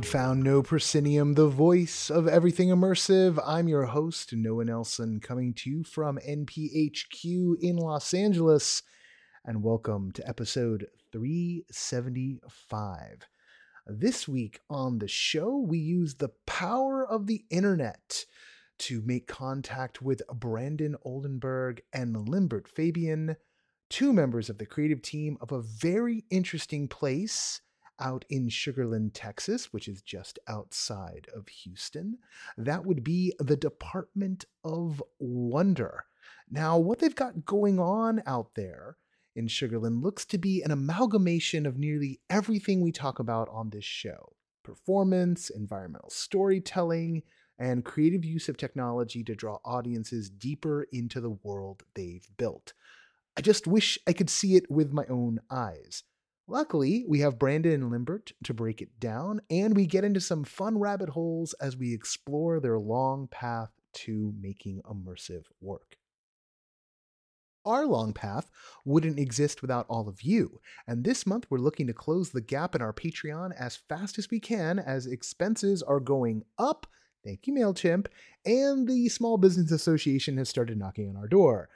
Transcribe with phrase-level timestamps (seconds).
[0.00, 3.38] Indeed found No Proscenium, the voice of everything immersive.
[3.44, 8.82] I'm your host, Noah Nelson, coming to you from NPHQ in Los Angeles,
[9.44, 13.28] and welcome to episode 375.
[13.86, 18.24] This week on the show, we use the power of the internet
[18.78, 23.36] to make contact with Brandon Oldenburg and Limbert Fabian,
[23.90, 27.60] two members of the creative team of a very interesting place
[28.00, 32.18] out in Sugar Land, Texas, which is just outside of Houston.
[32.56, 36.04] That would be the Department of Wonder.
[36.50, 38.96] Now, what they've got going on out there
[39.36, 43.70] in Sugar Land looks to be an amalgamation of nearly everything we talk about on
[43.70, 47.22] this show performance, environmental storytelling,
[47.58, 52.72] and creative use of technology to draw audiences deeper into the world they've built.
[53.36, 56.02] I just wish I could see it with my own eyes.
[56.50, 60.42] Luckily, we have Brandon and Limbert to break it down, and we get into some
[60.42, 65.96] fun rabbit holes as we explore their long path to making immersive work.
[67.64, 68.50] Our long path
[68.84, 72.74] wouldn't exist without all of you, and this month we're looking to close the gap
[72.74, 76.84] in our Patreon as fast as we can as expenses are going up.
[77.24, 78.08] Thank you, MailChimp,
[78.44, 81.68] and the Small Business Association has started knocking on our door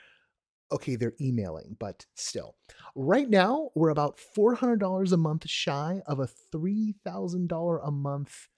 [0.75, 2.57] okay, they're emailing, but still.
[2.95, 8.49] Right now, we're about $400 a month shy of a $3,000 a month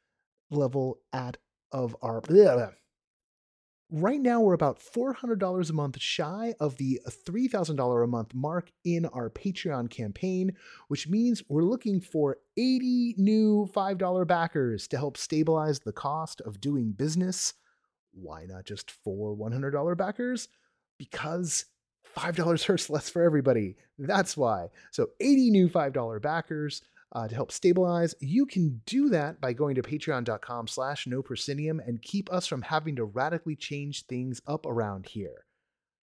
[0.51, 1.37] level at
[1.73, 2.23] of our.
[3.91, 9.07] Right now, we're about $400 a month shy of the $3,000 a month mark in
[9.07, 10.57] our Patreon campaign,
[10.89, 16.61] which means we're looking for 80 new $5 backers to help stabilize the cost of
[16.61, 17.55] doing business.
[18.13, 20.49] Why not just four $100 backers?
[20.99, 21.67] Because
[22.17, 23.77] $5 hurts less for everybody.
[23.99, 24.69] That's why.
[24.91, 26.83] So 80 new $5 backers
[27.13, 28.15] uh, to help stabilize.
[28.21, 32.63] You can do that by going to patreon.com slash no proscenium and keep us from
[32.63, 35.45] having to radically change things up around here.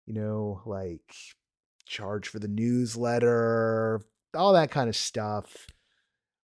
[0.06, 1.16] You know, like
[1.86, 4.02] charge for the newsletter,
[4.36, 5.68] all that kind of stuff.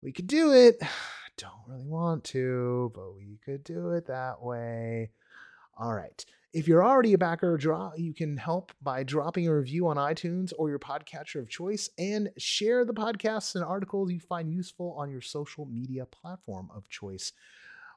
[0.02, 0.76] We could do it.
[1.38, 5.10] Don't really want to, but we could do it that way.
[5.78, 6.24] All right.
[6.52, 10.52] If you're already a backer, draw, you can help by dropping a review on iTunes
[10.56, 15.10] or your podcatcher of choice and share the podcasts and articles you find useful on
[15.10, 17.32] your social media platform of choice.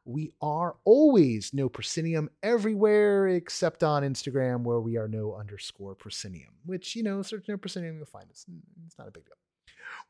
[0.04, 6.54] We are always no proscenium everywhere except on Instagram, where we are no underscore proscenium,
[6.66, 8.46] which, you know, search no proscenium, you'll find us.
[8.86, 9.36] It's not a big deal.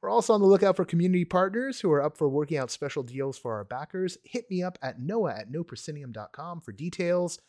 [0.02, 3.04] We're also on the lookout for community partners who are up for working out special
[3.04, 4.18] deals for our backers.
[4.24, 7.40] Hit me up at noah at noproscenium.com for details.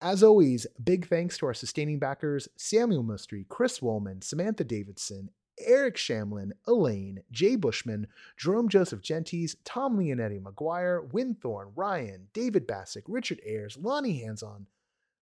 [0.00, 5.96] As always, big thanks to our sustaining backers Samuel Mustry, Chris Woolman, Samantha Davidson, Eric
[5.96, 13.40] Shamlin, Elaine, Jay Bushman, Jerome Joseph Gentes, Tom Leonetti McGuire, Winthorn, Ryan, David Bassick, Richard
[13.46, 14.66] Ayers, Lonnie Hanson,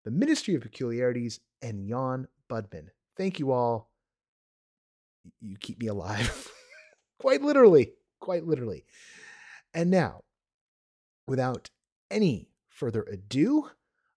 [0.04, 2.88] the Ministry of Peculiarities, and Jan Budman.
[3.18, 3.90] Thank you all.
[5.42, 6.52] You keep me alive.
[7.20, 7.94] quite literally.
[8.20, 8.86] Quite literally.
[9.74, 10.24] And now,
[11.28, 11.70] without
[12.10, 13.70] any further ado,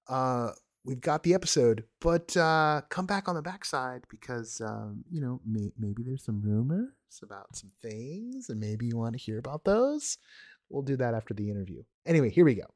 [0.09, 0.51] uh,
[0.85, 5.41] we've got the episode, but uh, come back on the backside because um, you know
[5.47, 6.91] may- maybe there's some rumors
[7.23, 10.19] about some things, and maybe you want to hear about those.
[10.69, 11.83] We'll do that after the interview.
[12.07, 12.67] Anyway, here we go.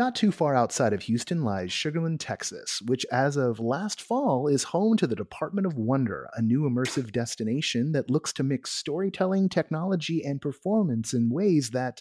[0.00, 4.48] Not too far outside of Houston lies Sugar Land, Texas, which as of last fall
[4.48, 8.70] is home to the Department of Wonder, a new immersive destination that looks to mix
[8.70, 12.00] storytelling, technology, and performance in ways that,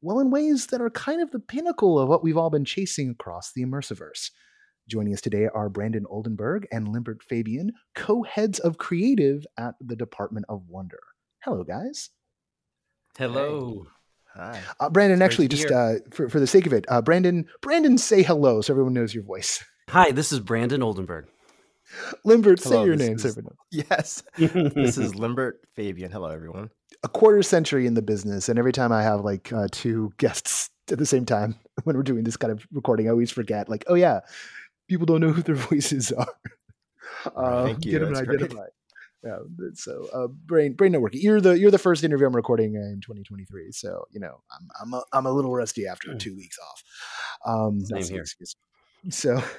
[0.00, 3.10] well, in ways that are kind of the pinnacle of what we've all been chasing
[3.10, 4.30] across the Immersiverse.
[4.88, 9.96] Joining us today are Brandon Oldenburg and Limbert Fabian, co heads of creative at the
[9.96, 11.00] Department of Wonder.
[11.44, 12.08] Hello, guys.
[13.18, 13.86] Hello.
[14.38, 14.60] Hi.
[14.78, 17.98] Uh, Brandon, It's actually, just uh, for, for the sake of it, uh, Brandon, Brandon,
[17.98, 19.64] say hello so everyone knows your voice.
[19.90, 21.26] Hi, this is Brandon Oldenburg.
[22.24, 23.84] Limbert, say your this name so is- everyone knows.
[23.90, 24.22] Yes.
[24.74, 26.12] this is Limbert Fabian.
[26.12, 26.70] Hello, everyone.
[27.02, 30.70] A quarter century in the business, and every time I have like uh, two guests
[30.90, 33.84] at the same time when we're doing this kind of recording, I always forget, like,
[33.88, 34.20] oh yeah,
[34.88, 36.28] people don't know who their voices are.
[37.34, 38.52] Uh, Thank you, Get them and that's great.
[39.24, 39.38] Yeah.
[39.74, 41.22] So, uh, brain brain networking.
[41.22, 43.72] You're the you're the first interview I'm recording in 2023.
[43.72, 46.18] So you know I'm I'm a, I'm a little rusty after Mm.
[46.20, 46.84] two weeks off.
[47.44, 48.20] Um, Same here.
[48.22, 48.54] excuse.
[49.10, 49.42] So.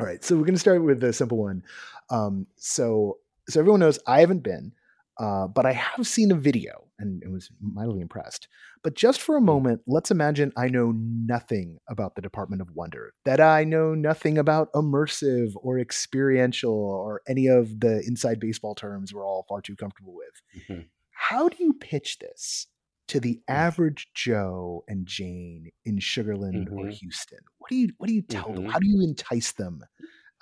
[0.00, 1.62] All right, so we're going to start with the simple one.
[2.10, 3.18] Um, so,
[3.48, 4.72] so everyone knows I haven't been,
[5.18, 8.48] uh, but I have seen a video and, and was mildly impressed.
[8.82, 9.54] But just for a Hmm.
[9.54, 14.38] moment, let's imagine I know nothing about the Department of Wonder, that I know nothing
[14.38, 19.76] about immersive or experiential or any of the inside baseball terms we're all far too
[19.76, 20.42] comfortable with.
[20.52, 20.88] Mhm.
[21.12, 22.66] How do you pitch this
[23.08, 23.64] to the Hmm.
[23.68, 26.98] average Joe and Jane in Sugar Land or Mhm.
[27.00, 27.40] Houston?
[27.58, 28.62] What do you what do you tell them?
[28.62, 28.74] Mhm.
[28.74, 29.82] How do you entice them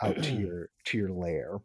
[0.02, 1.60] out to your to your lair?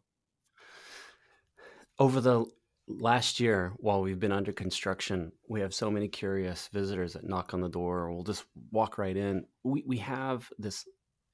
[2.00, 2.45] Over the
[2.88, 7.54] last year, while we've been under construction, we have so many curious visitors that knock
[7.54, 9.45] on the door or will just walk right in.
[9.63, 10.86] We, we have this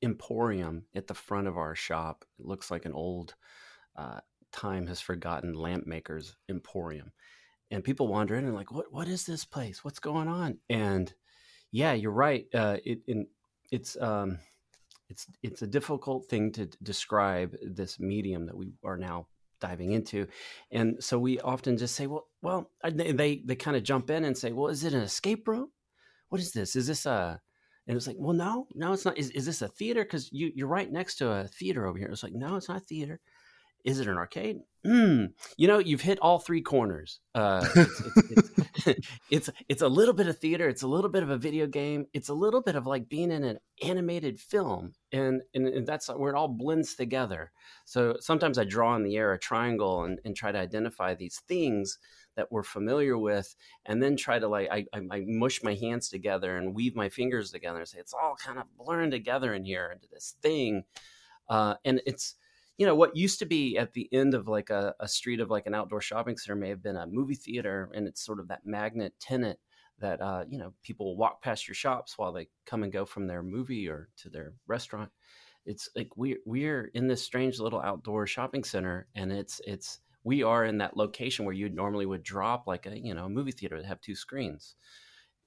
[0.02, 2.26] emporium at the front of our shop.
[2.40, 3.36] It looks like an old,
[3.96, 4.20] uh,
[4.52, 7.12] time has forgotten lamp maker's emporium.
[7.72, 9.84] And people wander in and like, what, what is this place?
[9.84, 10.60] What's going on?
[10.70, 11.14] And
[11.72, 12.46] yeah, you're right.
[12.54, 13.28] Uh, it, in,
[13.72, 14.40] it's, um,
[15.10, 19.28] it's, it's a difficult thing to describe this medium that we are now
[19.64, 20.28] diving into.
[20.72, 24.38] And so we often just say, well, well, they, they, kind of jump in and
[24.38, 25.70] say, well, is it an escape room?
[26.28, 26.76] What is this?
[26.76, 27.40] Is this a,
[27.88, 29.18] and it's like, well, no, no, it's not.
[29.18, 30.04] Is, is this a theater?
[30.04, 32.08] Cause you, you're right next to a theater over here.
[32.08, 33.20] It's like, no, it's not a theater.
[33.84, 34.62] Is it an arcade?
[34.86, 35.34] Mm.
[35.58, 37.20] You know, you've hit all three corners.
[37.36, 40.68] Uh, it's, it's, it's, it's, it's a little bit of theater.
[40.68, 42.06] It's a little bit of a video game.
[42.14, 44.94] It's a little bit of like being in an animated film.
[45.12, 47.52] And, and, and that's where it all blends together.
[47.86, 51.42] So sometimes I draw in the air a triangle and, and try to identify these
[51.48, 51.98] things
[52.36, 56.10] that we're familiar with, and then try to like I, I, I mush my hands
[56.10, 59.64] together and weave my fingers together and say it's all kind of blurring together in
[59.66, 60.84] here into this thing.
[61.48, 62.36] Uh, and it's
[62.78, 65.50] you know what used to be at the end of like a, a street of
[65.50, 68.48] like an outdoor shopping center may have been a movie theater, and it's sort of
[68.48, 69.60] that magnet tenant
[70.00, 73.28] that uh, you know people walk past your shops while they come and go from
[73.28, 75.12] their movie or to their restaurant.
[75.66, 80.44] It's like we we're in this strange little outdoor shopping center and it's it's we
[80.44, 83.52] are in that location where you normally would drop like a you know a movie
[83.52, 84.76] theater that have two screens.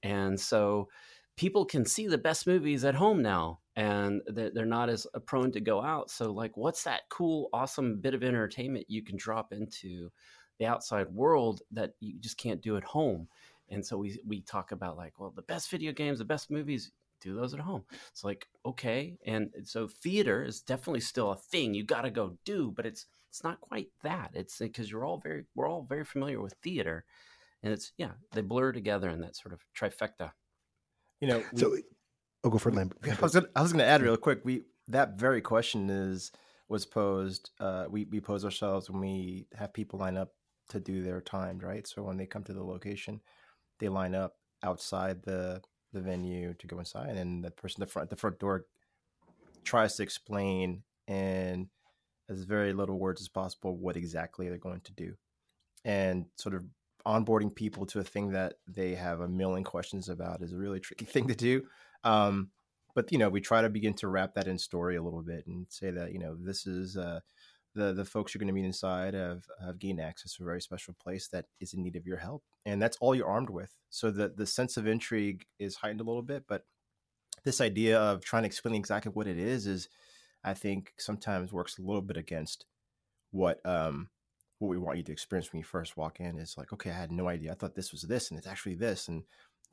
[0.03, 0.89] And so
[1.37, 5.19] people can see the best movies at home now and they're, they're not as uh,
[5.19, 9.15] prone to go out so like what's that cool awesome bit of entertainment you can
[9.15, 10.09] drop into
[10.59, 13.27] the outside world that you just can't do at home?
[13.69, 16.91] And so we we talk about like well the best video games the best movies
[17.21, 17.83] do those at home.
[18.09, 22.37] It's like okay and so theater is definitely still a thing you got to go
[22.45, 24.31] do but it's it's not quite that.
[24.33, 27.05] It's because you're all very we're all very familiar with theater
[27.61, 30.31] and it's yeah they blur together in that sort of trifecta.
[31.19, 31.77] You know, we- So,
[32.47, 32.97] I'll go for we- Limbert.
[33.05, 34.39] I was gonna, I was going to add real quick.
[34.45, 36.31] We that very question is
[36.69, 37.51] was posed.
[37.59, 40.33] Uh, we we pose ourselves when we have people line up
[40.69, 41.85] to do their time, right?
[41.85, 43.19] So when they come to the location,
[43.79, 45.61] they line up outside the
[45.91, 48.65] the venue to go inside, and the person the front the front door
[49.65, 51.67] tries to explain in
[52.29, 55.15] as very little words as possible what exactly they're going to do,
[55.83, 56.63] and sort of
[57.05, 60.79] onboarding people to a thing that they have a million questions about is a really
[60.79, 61.63] tricky thing to do.
[62.07, 62.49] Um,
[62.95, 65.45] but you know, we try to begin to wrap that in story a little bit
[65.45, 67.19] and say that you know this is uh,
[67.75, 70.61] the the folks you're going to meet inside have have gained access to a very
[70.61, 73.75] special place that is in need of your help, and that's all you're armed with.
[73.89, 76.65] So the the sense of intrigue is heightened a little bit, but
[77.43, 79.89] this idea of trying to explain exactly what it is is,
[80.43, 82.65] I think, sometimes works a little bit against
[83.31, 84.09] what um
[84.59, 86.39] what we want you to experience when you first walk in.
[86.39, 87.51] It's like, okay, I had no idea.
[87.51, 89.23] I thought this was this, and it's actually this, and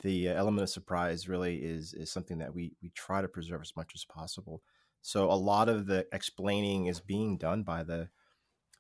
[0.03, 3.63] the uh, element of surprise really is is something that we we try to preserve
[3.63, 4.63] as much as possible.
[5.03, 8.09] So a lot of the explaining is being done by the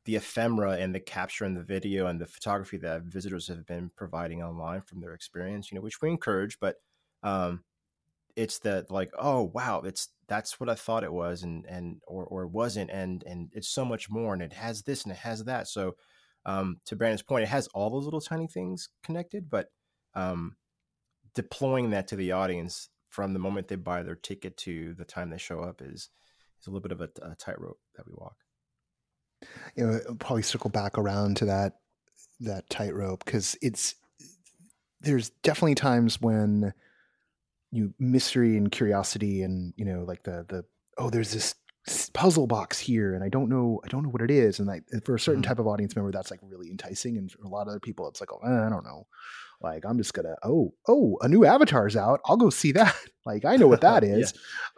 [0.05, 3.91] the ephemera and the capture and the video and the photography that visitors have been
[3.97, 5.71] providing online from their experience.
[5.71, 6.77] You know, which we encourage, but
[7.23, 7.65] um,
[8.37, 12.25] it's that like, oh wow, it's that's what I thought it was, and and or
[12.25, 15.45] or wasn't, and and it's so much more, and it has this and it has
[15.45, 15.69] that.
[15.69, 15.97] So
[16.47, 19.69] um, to Brandon's point, it has all those little tiny things connected, but
[20.15, 20.57] um,
[21.35, 25.31] deploying that to the audience from the moment they buy their ticket to the time
[25.31, 26.09] they show up is
[26.61, 28.37] is a little bit of a, a tightrope that we walk.
[29.77, 31.75] you know I'll probably circle back around to that
[32.41, 33.95] that tightrope because it's
[35.01, 36.73] there's definitely times when
[37.71, 40.65] you mystery and curiosity and you know like the the
[40.99, 41.55] oh there's this
[42.15, 44.83] puzzle box here and i don't know i don't know what it is and like
[45.05, 45.47] for a certain Mhm.
[45.47, 48.09] type of audience member that's like really enticing and for a lot of other people
[48.09, 49.07] it's like oh eh, i don't know
[49.63, 52.95] like i'm just gonna oh oh a new avatar's out i'll go see that
[53.27, 54.33] like i know what that is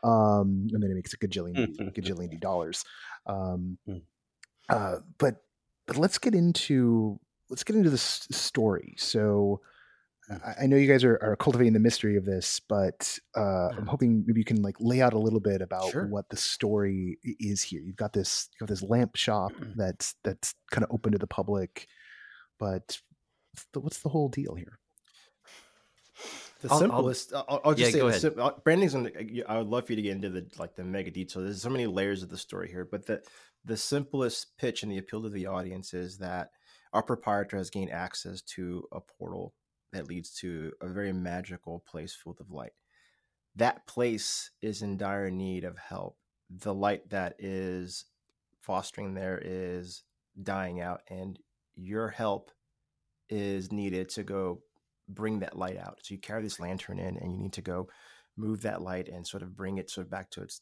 [0.04, 0.10] Yeah.
[0.10, 2.84] um and then it makes a gajillion gajillion dollars
[3.26, 4.02] um Mm.
[4.68, 5.36] Uh, but
[5.86, 8.94] but let's get into let's get into this story.
[8.98, 9.60] So
[10.28, 13.86] I, I know you guys are, are cultivating the mystery of this, but uh, I'm
[13.86, 16.08] hoping maybe you can like lay out a little bit about Sure.
[16.08, 17.80] what the story is here.
[17.80, 21.18] You've got this you have got this lamp shop that's that's kind of open to
[21.18, 21.86] the public,
[22.58, 22.98] but
[23.56, 24.78] what's the, what's the whole deal here?
[26.62, 27.32] The I'll- I'll- simplest.
[27.34, 28.20] I'll, I'll, just Yeah, say go the ahead.
[28.20, 29.10] sim- uh, Brandon's gonna.
[29.48, 31.42] I would love for you to get into the like the mega detail.
[31.42, 33.22] There's so many layers of the story here, but the
[33.64, 36.50] the simplest pitch and the appeal to the audience is that
[36.92, 39.54] our proprietor has gained access to a portal
[39.92, 42.72] that leads to a very magical place filled with light.
[43.56, 46.16] That place is in dire need of help.
[46.48, 48.04] The light that is
[48.60, 50.04] fostering there is
[50.42, 51.38] dying out, and
[51.74, 52.50] your help
[53.28, 54.60] is needed to go
[55.08, 55.98] bring that light out.
[56.02, 57.88] So you carry this lantern in, and you need to go
[58.36, 60.60] move that light and sort of bring it sort of back to its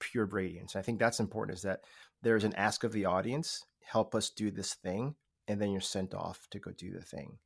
[0.00, 0.76] pure radiance.
[0.76, 1.56] I think that's important.
[1.56, 1.80] Is that
[2.22, 5.14] there's an ask of the audience, help us do this thing,
[5.48, 7.38] and then you're sent off to go do the thing.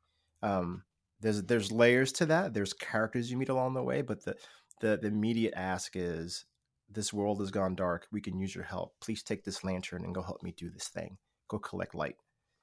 [0.42, 0.84] Um,
[1.20, 2.54] there's there's layers to that.
[2.54, 4.36] There's characters you meet along the way, but the
[4.80, 6.44] the, the immediate ask is
[6.90, 8.06] this world has gone dark.
[8.12, 8.94] We can use your help.
[9.00, 11.18] Please take this lantern and go help me do this thing.
[11.48, 12.16] Go collect light.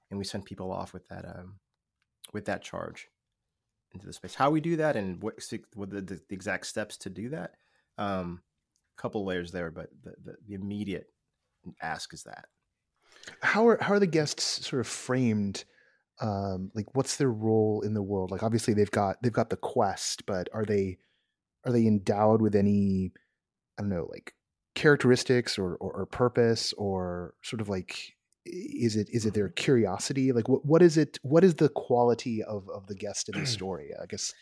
[0.10, 1.55] And we send people off with that um,
[2.34, 3.08] with that charge
[3.94, 4.36] into the space.
[4.36, 5.36] How we do that and what,
[5.75, 7.52] what the, the, exact steps to do that.
[7.98, 8.42] Um,
[8.98, 11.08] couple layers there, but the, the, the immediate
[11.82, 12.46] ask is that.
[13.42, 15.63] How are how are the guests sort of framed?
[16.22, 18.32] Um, like, what's their role in the world?
[18.32, 20.98] Like, obviously they've got they've got the quest, but are they
[21.66, 23.13] are they endowed with any
[23.78, 24.34] I don't know, like
[24.75, 28.13] characteristics or, or, or purpose or sort of like
[28.46, 30.32] is it is it their curiosity?
[30.32, 33.46] Like what what is it what is the quality of, of the guest in the
[33.58, 33.92] story?
[34.02, 34.34] I guess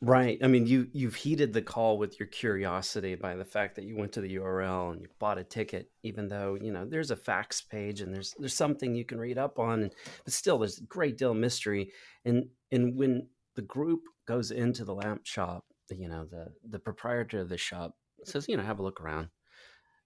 [0.00, 0.38] Right.
[0.42, 3.96] I mean, you you've heated the call with your curiosity by the fact that you
[3.96, 7.16] went to the URL and you bought a ticket, even though you know there's a
[7.16, 9.90] facts page and there's there's something you can read up on,
[10.24, 11.90] but still there's a great deal of mystery.
[12.26, 17.40] And and when the group goes into the lamp shop, you know the the proprietor
[17.40, 19.28] of the shop says, you know, have a look around,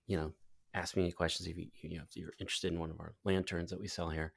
[0.07, 0.33] you know,
[0.75, 3.15] ask me any questions if you you know if you're interested in one of our
[3.25, 4.33] lanterns that we sell here.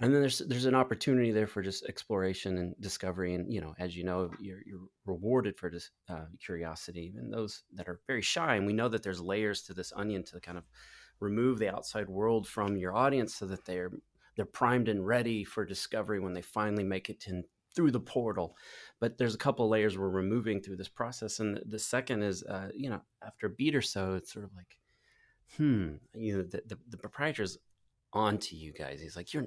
[0.00, 3.34] And then there's there's an opportunity there for just exploration and discovery.
[3.34, 7.12] And you know as you know you're, you're rewarded for this uh, curiosity.
[7.16, 10.24] And those that are very shy and we know that there's layers to this onion
[10.24, 10.64] to kind of
[11.20, 13.92] remove the outside world from your audience so that they're
[14.36, 18.56] they're primed and ready for discovery when they finally make it in through the portal.
[19.00, 21.40] But there's a couple layers we're removing through this process.
[21.40, 24.44] And the, the second is uh, you know after a beat or so it's sort
[24.44, 24.76] of like
[25.56, 27.58] hmm you know the, the, the proprietor's
[28.12, 29.46] on to you guys he's like you're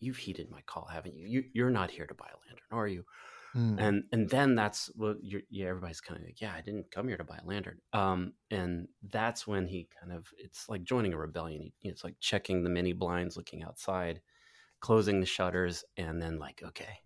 [0.00, 1.26] you've heeded my call, haven't you?
[1.26, 3.04] you you're not here to buy a lantern, are you?
[3.52, 3.78] Hmm.
[3.78, 7.08] And and then that's what you're, yeah, everybody's kind of like, yeah, I didn't come
[7.08, 7.78] here to buy a lantern.
[7.92, 11.62] Um, and that's when he kind of, it's like joining a rebellion.
[11.62, 14.20] He, it's like checking the mini blinds, looking outside,
[14.80, 16.98] closing the shutters, and then like, okay,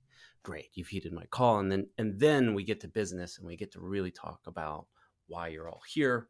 [0.42, 1.58] great, you've heeded my call.
[1.60, 4.86] And then and then we get to business, and we get to really talk about
[5.28, 6.28] why you're all here,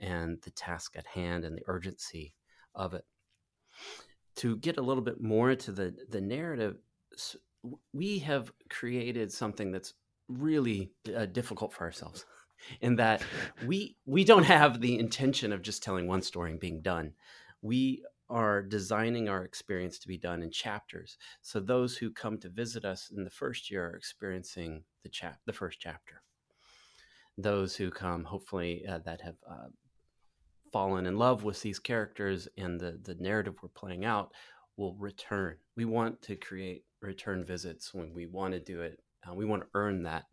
[0.00, 2.34] and the task at hand, and the urgency
[2.74, 3.04] of it.
[4.36, 6.76] To get a little bit more into the the narrative
[7.92, 9.94] we have created something that's
[10.28, 12.24] really uh, difficult for ourselves
[12.80, 13.22] in that
[13.66, 17.12] we we don't have the intention of just telling one story and being done.
[17.62, 21.18] We are designing our experience to be done in chapters.
[21.42, 25.38] So those who come to visit us in the first year are experiencing the chap
[25.46, 26.22] the first chapter.
[27.36, 29.68] Those who come hopefully uh, that have uh,
[30.72, 34.32] fallen in love with these characters and the the narrative we're playing out
[34.76, 35.56] will return.
[35.76, 39.00] We want to create return visits when we want to do it.
[39.26, 40.24] Uh, we want to earn that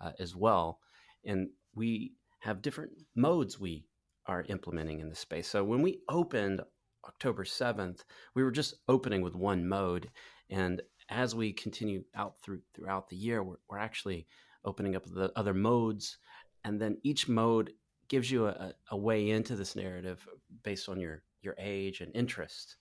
[0.00, 0.80] uh, as well,
[1.24, 3.86] and we have different modes we
[4.26, 5.48] are implementing in the space.
[5.48, 6.60] So when we opened
[7.06, 10.10] October seventh, we were just opening with one mode,
[10.50, 14.26] and as we continue out through throughout the year, we're, we're actually
[14.64, 16.18] opening up the other modes,
[16.64, 17.72] and then each mode
[18.08, 20.26] gives you a, a way into this narrative
[20.62, 22.76] based on your your age and interest.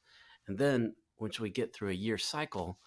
[0.47, 2.79] And then once we get through a year cycle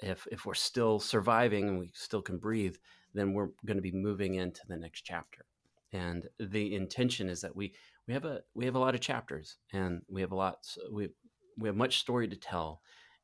[0.00, 2.76] if if we're still surviving and we still can breathe
[3.14, 5.44] then we're going to be moving into the next chapter.
[5.92, 7.74] And the intention is that we
[8.06, 10.58] we have a we have a lot of chapters and we have a lot
[10.92, 11.08] we
[11.56, 12.82] we have much story to tell.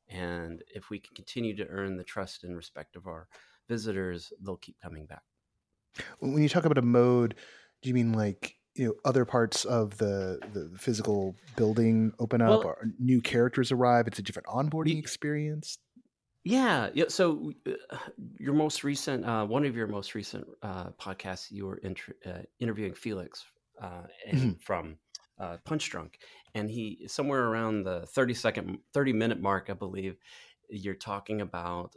[0.09, 3.27] And if we can continue to earn the trust and respect of our
[3.67, 5.23] visitors they'll keep coming back.
[6.19, 7.35] When you talk about a mode,
[7.85, 12.49] do you mean like you know other parts of the the physical building open up
[12.49, 14.07] Well- or new characters arrive?
[14.07, 15.77] It's a different onboarding experience.
[16.43, 17.05] Yeah, yeah.
[17.09, 17.97] So uh,
[18.39, 22.41] your most recent, uh, one of your most recent uh, podcasts, you were inter- uh,
[22.59, 23.45] interviewing Felix
[23.81, 24.97] uh, and from
[25.39, 26.13] uh, Punchdrunk,
[26.55, 30.17] and he somewhere around the thirty second, thirty minute mark, I believe,
[30.69, 31.93] you're talking about.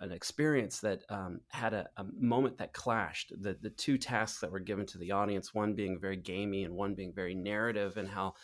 [0.00, 4.52] An experience that um, had a, a, moment that clashed the, the two tasks that
[4.52, 8.08] were given to the audience one being very gamey and one being very narrative and
[8.08, 8.34] how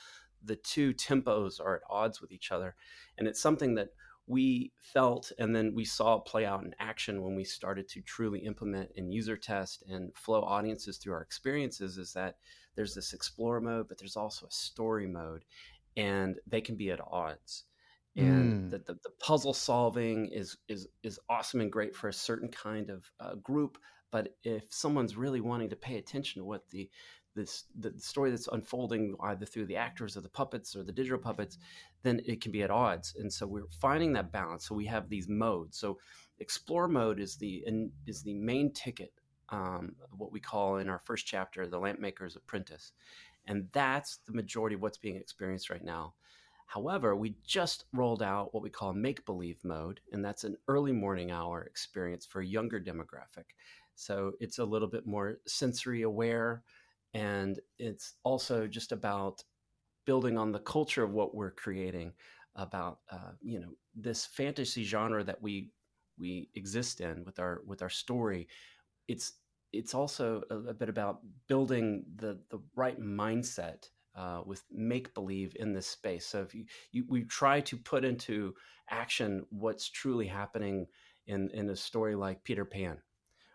[0.44, 2.74] the two tempos are at odds with each other.
[3.18, 3.88] And it's something that
[4.26, 8.40] we felt and then we saw play out in action when we started to truly
[8.40, 12.36] implement and user test and flow audiences through our experiences is that
[12.74, 15.44] there's this explore mode but there's also a story mode
[15.96, 17.64] and they can be at odds
[18.16, 18.70] and mm.
[18.70, 22.90] the, the, the, puzzle solving is is is awesome and great for a certain kind
[22.90, 23.78] of uh, group
[24.10, 26.88] but if someone's really wanting to pay attention to what the
[27.36, 31.18] this the story that's unfolding either through the actors or the puppets or the digital
[31.18, 31.58] puppets
[32.02, 34.66] then it can be at odds and so we're finding that balance.
[34.66, 35.78] So we have these modes.
[35.78, 35.98] So
[36.40, 37.64] explore mode is the
[38.06, 39.12] is the main ticket
[39.50, 42.92] um, what we call in our first chapter the lamp maker's apprentice
[43.46, 46.14] and that's the majority of what's being experienced right now
[46.66, 50.92] However, we just rolled out what we call make believe mode, and that's an early
[50.92, 53.44] morning hour experience for a younger demographic.
[53.94, 56.62] So it's a little bit more sensory aware,
[57.14, 59.42] and it's also just about
[60.06, 62.12] building on the culture of what we're creating
[62.56, 65.70] about uh, you know this fantasy genre that we
[66.18, 68.48] we exist in with our with our story
[69.08, 69.34] it's
[69.72, 75.54] it's also a, a bit about building the the right mindset uh, with make believe
[75.56, 76.26] in this space.
[76.26, 78.54] So if you, you, we try to put into
[78.90, 80.86] action what's truly happening
[81.26, 82.98] in in a story like Peter Pan,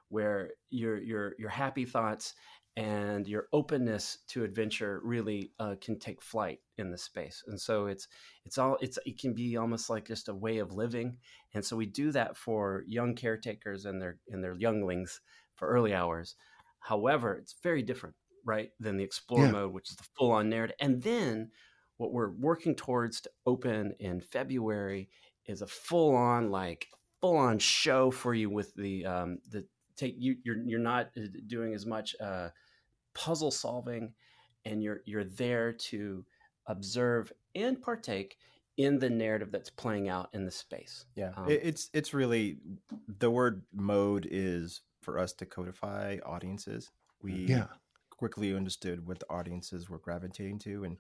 [0.09, 2.35] where your your your happy thoughts
[2.77, 7.43] and your openness to adventure really uh, can take flight in the space.
[7.47, 8.07] And so it's
[8.45, 11.17] it's all it's it can be almost like just a way of living.
[11.53, 15.21] And so we do that for young caretakers and their and their younglings
[15.55, 16.35] for early hours.
[16.79, 19.51] However, it's very different right than the explore yeah.
[19.51, 21.49] mode which is the full on narrative and then
[21.97, 25.09] what we're working towards to open in february
[25.45, 26.87] is a full on like
[27.19, 31.21] full on show for you with the um the take you you're you're not uh,
[31.47, 32.49] doing as much uh
[33.13, 34.13] puzzle solving
[34.65, 36.25] and you're you're there to
[36.67, 38.37] observe and partake
[38.77, 42.57] in the narrative that's playing out in the space yeah um, it's it's really
[43.19, 47.65] the word mode is for us to codify audiences we yeah
[48.21, 50.97] quickly understood what the audiences were gravitating to, and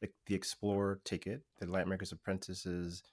[0.00, 3.04] the, the Explorer ticket, the Lampmaker's Apprentice is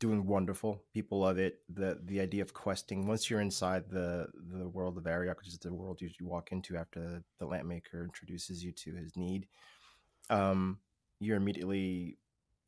[0.00, 0.82] doing wonderful.
[0.92, 1.60] People love it.
[1.70, 5.58] the The idea of questing once you're inside the the world of Ariok, which is
[5.58, 9.48] the world you, you walk into after the Lampmaker introduces you to his need,
[10.28, 10.78] um,
[11.20, 12.18] you're immediately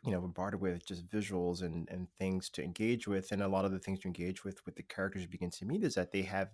[0.02, 3.66] you know bombarded with just visuals and and things to engage with and a lot
[3.66, 6.10] of the things you engage with with the characters you begin to meet is that
[6.10, 6.48] they have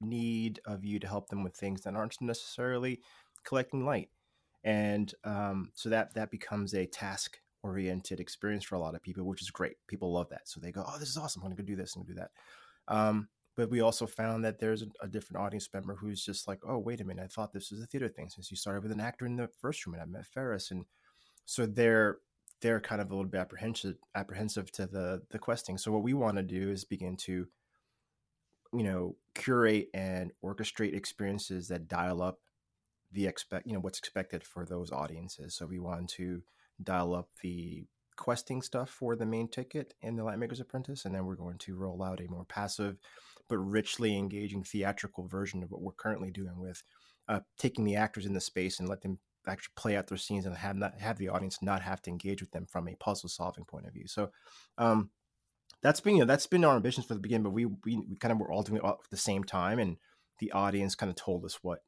[0.00, 3.00] need of you to help them with things that aren't necessarily
[3.44, 4.10] collecting light.
[4.64, 9.24] And um, so that that becomes a task oriented experience for a lot of people
[9.24, 9.76] which is great.
[9.86, 10.48] People love that.
[10.48, 11.42] So they go oh this is awesome.
[11.42, 12.30] I'm going to go do this and do that.
[12.88, 16.78] Um, but we also found that there's a, different audience member who's just like oh
[16.78, 17.24] wait a minute.
[17.24, 19.48] I thought this was a theater thing since you started with an actor in the
[19.60, 20.70] first room and i met ferris.
[20.70, 20.84] And
[21.44, 22.18] so they're
[22.60, 25.78] they're kind of a little bit apprehensive apprehensive to the the questing.
[25.78, 27.46] So what we want to do is begin to
[28.72, 32.38] you know curate and orchestrate experiences that dial up
[33.12, 36.42] the expect you know what's expected for those audiences so we want to
[36.82, 37.84] dial up the
[38.16, 41.76] questing stuff for the main ticket in the Lightmaker's Apprentice, and then we're going to
[41.76, 42.96] roll out a more passive
[43.48, 46.82] but richly engaging theatrical version of what we're currently doing with
[47.28, 50.46] uh, taking the actors in the space and let them actually play out their scenes
[50.46, 53.28] and have not have the audience not have to engage with them from a puzzle
[53.28, 54.08] solving point of view.
[54.08, 54.30] So
[54.78, 55.10] um,
[55.86, 58.16] that's been you know that's been our ambitions for the beginning, but we we, we
[58.16, 59.96] kind of were all doing it at the same time, and
[60.40, 61.84] the audience kind of told us what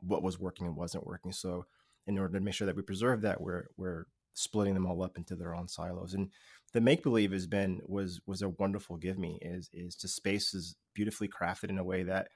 [0.00, 1.32] what was working and wasn't working.
[1.32, 1.66] So
[2.06, 5.16] in order to make sure that we preserve that, we're we're splitting them all up
[5.16, 6.14] into their own silos.
[6.14, 6.30] And
[6.72, 9.38] the make believe has been was was a wonderful give me.
[9.40, 12.30] Is is to space is beautifully crafted in a way that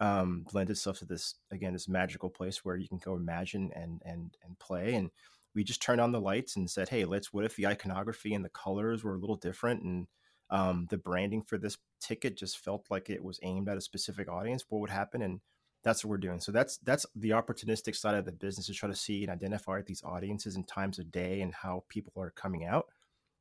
[0.00, 4.02] um, lends itself to this again this magical place where you can go imagine and
[4.04, 5.10] and and play and
[5.54, 8.44] we just turned on the lights and said hey let's what if the iconography and
[8.44, 10.08] the colors were a little different and
[10.50, 14.28] um, the branding for this ticket just felt like it was aimed at a specific
[14.28, 15.22] audience, what would happen?
[15.22, 15.40] And
[15.82, 16.40] that's what we're doing.
[16.40, 19.82] So that's that's the opportunistic side of the business to try to see and identify
[19.82, 22.86] these audiences and times of day and how people are coming out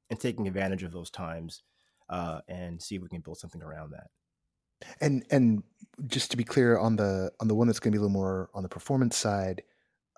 [0.10, 1.64] and taking advantage of those times
[2.10, 4.08] uh, and see if we can build something around that.
[5.00, 5.64] And and
[6.08, 8.14] just to be clear on the on the one that's going to be a little
[8.14, 9.64] more on the performance side,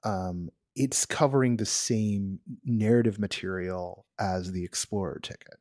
[0.04, 5.60] um, it's covering the same narrative material as the Explorer ticket.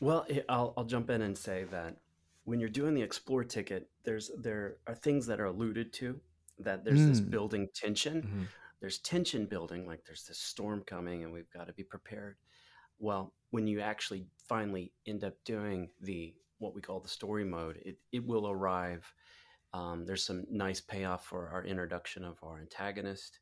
[0.00, 1.96] Well, I'll, I'll jump in and say that
[2.44, 6.20] when you're doing the explore ticket, there's there are things that are alluded to
[6.58, 7.08] that there's mm.
[7.08, 8.22] this building tension.
[8.22, 8.42] Mm-hmm.
[8.80, 12.36] there's tension building, like there's this storm coming and we've got to be prepared.
[12.98, 17.78] Well, when you actually finally end up doing the what we call the story mode,
[17.84, 19.12] it, it will arrive.
[19.72, 23.40] Um, there's some nice payoff for our introduction of our antagonist.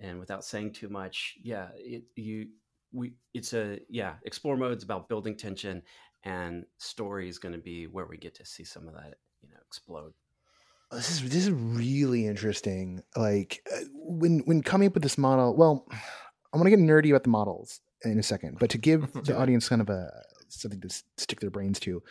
[0.00, 2.48] And without saying too much, yeah, it you
[2.92, 5.82] we it's a yeah, explore mode is about building tension
[6.24, 9.48] and story is going to be where we get to see some of that, you
[9.48, 10.12] know, explode
[10.92, 13.02] this is this is really interesting.
[13.16, 15.86] Like uh, when when coming up with this model, well,
[16.52, 19.36] I want to get nerdy about the models in a second, but to give the
[19.36, 20.10] audience kind of a
[20.48, 22.02] something to stick their brains to,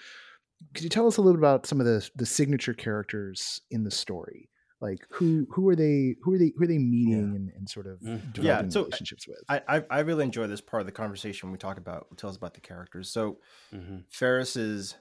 [0.76, 3.84] could you tell us a little bit about some of the the signature characters in
[3.84, 4.50] the story?
[4.80, 7.36] Like who who are they who are they who are they meeting yeah.
[7.36, 8.44] and, and, sort of mm-hmm.
[8.44, 9.40] yeah, so relationships with?
[9.50, 11.48] I, I, I really enjoy this part of the conversation.
[11.48, 13.10] When we talk about tell us about the characters.
[13.10, 13.40] So
[13.74, 13.98] mm-hmm.
[14.10, 14.96] Ferris is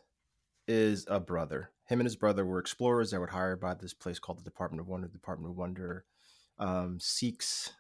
[0.66, 1.72] is a brother.
[1.88, 4.80] Him and his brother were explorers that were hired by this place called the Department
[4.80, 5.08] of Wonder.
[5.08, 6.06] The Department of Wonder
[6.58, 7.70] um, seeks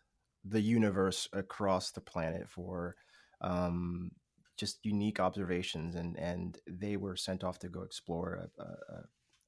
[0.44, 2.96] the universe across the planet for
[3.40, 4.10] um,
[4.56, 9.04] just unique observations, and and they were sent off to go explore a, a,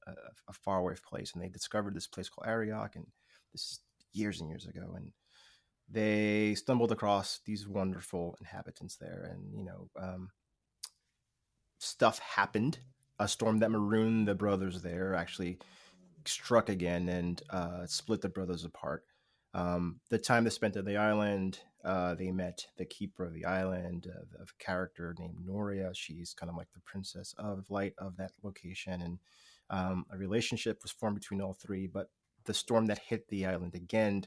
[0.09, 3.05] a, a faraway place, and they discovered this place called Arioch, and
[3.51, 3.79] this is
[4.13, 5.11] years and years ago, and
[5.89, 10.29] they stumbled across these wonderful inhabitants there, and you know, um,
[11.79, 12.79] stuff happened
[13.19, 15.59] a storm that marooned the brothers there actually
[16.25, 19.03] struck again and uh, split the brothers apart.
[19.53, 23.45] Um, the time they spent on the island, uh, they met the keeper of the
[23.45, 25.91] island, uh, a character named Noria.
[25.93, 29.19] She's kind of like the princess of light of that location, and
[29.69, 31.87] um, a relationship was formed between all three.
[31.87, 32.09] But
[32.45, 34.25] the storm that hit the island again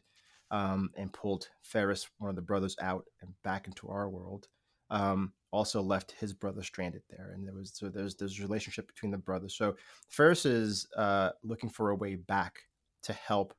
[0.51, 4.49] um, and pulled Ferris, one of the brothers, out and back into our world
[4.93, 8.87] um, also left his brother stranded there, and there was so there's there's a relationship
[8.87, 9.55] between the brothers.
[9.55, 9.75] So
[10.09, 12.61] Ferris is uh, looking for a way back
[13.05, 13.55] to help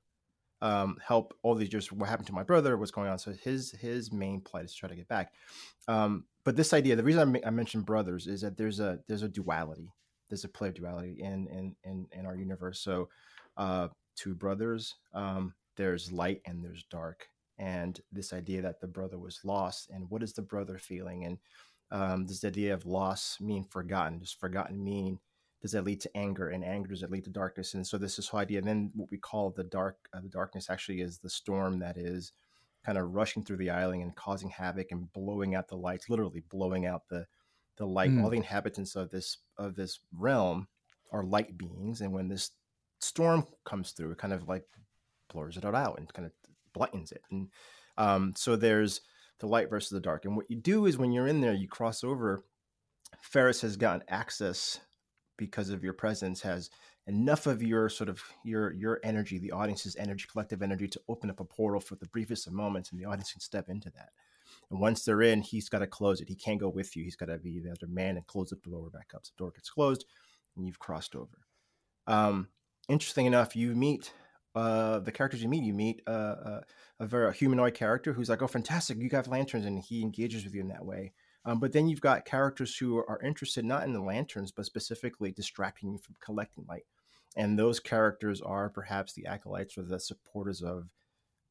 [0.61, 1.91] um, help all these years.
[1.91, 2.77] What happened to my brother?
[2.77, 3.17] What's going on?
[3.17, 5.33] So his his main plight is to try to get back.
[5.87, 9.23] Um, but this idea, the reason I, I, mentioned brothers is that there's a there's
[9.23, 9.91] a duality.
[10.33, 12.79] There's a play of duality in in in, in our universe.
[12.79, 13.07] So
[13.55, 14.95] uh, two brothers.
[15.13, 17.27] Um, there's light and there's dark.
[17.59, 21.25] And this idea that the brother was lost and what is the brother feeling?
[21.25, 21.37] And
[21.91, 24.17] um, does the idea of loss mean forgotten.
[24.17, 25.19] Does forgotten mean
[25.61, 26.49] does that lead to anger?
[26.49, 27.75] And anger does it lead to darkness?
[27.75, 28.57] And so this is whole idea.
[28.57, 31.95] And then what we call the dark uh, the darkness actually is the storm that
[31.95, 32.33] is
[32.83, 36.41] kind of rushing through the island and causing havoc and blowing out the lights literally
[36.49, 37.27] blowing out the
[37.77, 38.23] the light mm.
[38.23, 40.67] all the inhabitants of this of this realm
[41.11, 42.51] are light beings and when this
[42.99, 44.63] storm comes through it kind of like
[45.33, 46.31] blurs it out and kind of
[46.73, 47.23] blightens it.
[47.31, 47.49] And
[47.97, 49.01] um, so there's
[49.39, 50.25] the light versus the dark.
[50.25, 52.43] And what you do is when you're in there, you cross over.
[53.21, 54.79] Ferris has gotten access
[55.37, 56.69] because of your presence, has
[57.07, 61.29] enough of your sort of your your energy, the audience's energy, collective energy, to open
[61.29, 64.09] up a portal for the briefest of moments, and the audience can step into that.
[64.71, 66.29] And once they're in, he's got to close it.
[66.29, 67.03] He can't go with you.
[67.03, 69.25] He's got to be the other man and close up the door back up.
[69.25, 70.05] So the door gets closed,
[70.55, 71.47] and you've crossed over.
[72.07, 72.47] Um,
[72.89, 74.13] interesting enough, you meet
[74.55, 76.09] uh, the characters you meet, you meet uh,
[76.45, 76.61] uh,
[76.99, 78.99] a very humanoid character who's like, "Oh, fantastic!
[78.99, 81.13] You have lanterns," and he engages with you in that way.
[81.45, 85.31] Um, but then you've got characters who are interested not in the lanterns, but specifically
[85.31, 86.85] distracting you from collecting light.
[87.35, 90.89] And those characters are perhaps the acolytes or the supporters of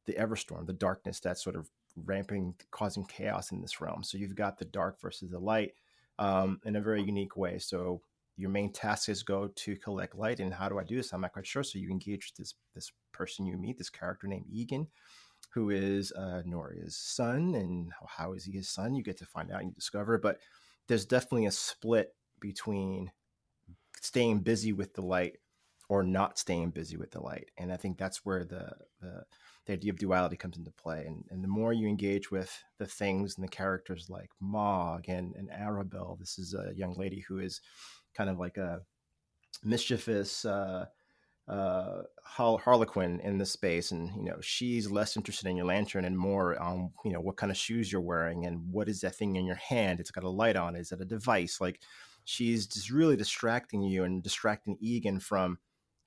[0.05, 4.03] the Everstorm, the darkness that's sort of ramping, causing chaos in this realm.
[4.03, 5.73] So you've got the dark versus the light
[6.19, 7.59] um, in a very unique way.
[7.59, 8.01] So
[8.35, 10.39] your main task is go to collect light.
[10.39, 11.13] And how do I do this?
[11.13, 11.63] I'm not quite sure.
[11.63, 14.87] So you engage this this person you meet, this character named Egan,
[15.53, 17.55] who is uh, Noria's son.
[17.55, 18.95] And how is he his son?
[18.95, 20.17] You get to find out and you discover.
[20.17, 20.39] But
[20.87, 23.11] there's definitely a split between
[24.01, 25.37] staying busy with the light
[25.89, 27.51] or not staying busy with the light.
[27.57, 29.25] And I think that's where the the,
[29.65, 31.05] the idea of duality comes into play.
[31.05, 35.33] And, and the more you engage with the things and the characters like Mog and,
[35.35, 37.61] and Arabelle, this is a young lady who is
[38.13, 38.81] kind of like a
[39.63, 40.85] mischievous uh,
[41.47, 46.17] uh, Harlequin in the space, and you know she's less interested in your lantern and
[46.17, 49.35] more on you know what kind of shoes you're wearing and what is that thing
[49.35, 49.99] in your hand?
[49.99, 50.75] It's got a light on.
[50.75, 51.59] Is it a device?
[51.59, 51.81] Like
[52.23, 55.57] she's just really distracting you and distracting Egan from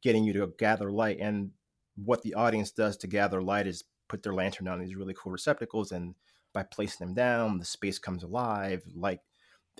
[0.03, 1.19] getting you to gather light.
[1.21, 1.51] And
[1.97, 5.33] what the audience does to gather light is put their lantern on these really cool
[5.33, 6.15] receptacles, and
[6.53, 8.83] by placing them down, the space comes alive.
[8.95, 9.21] Like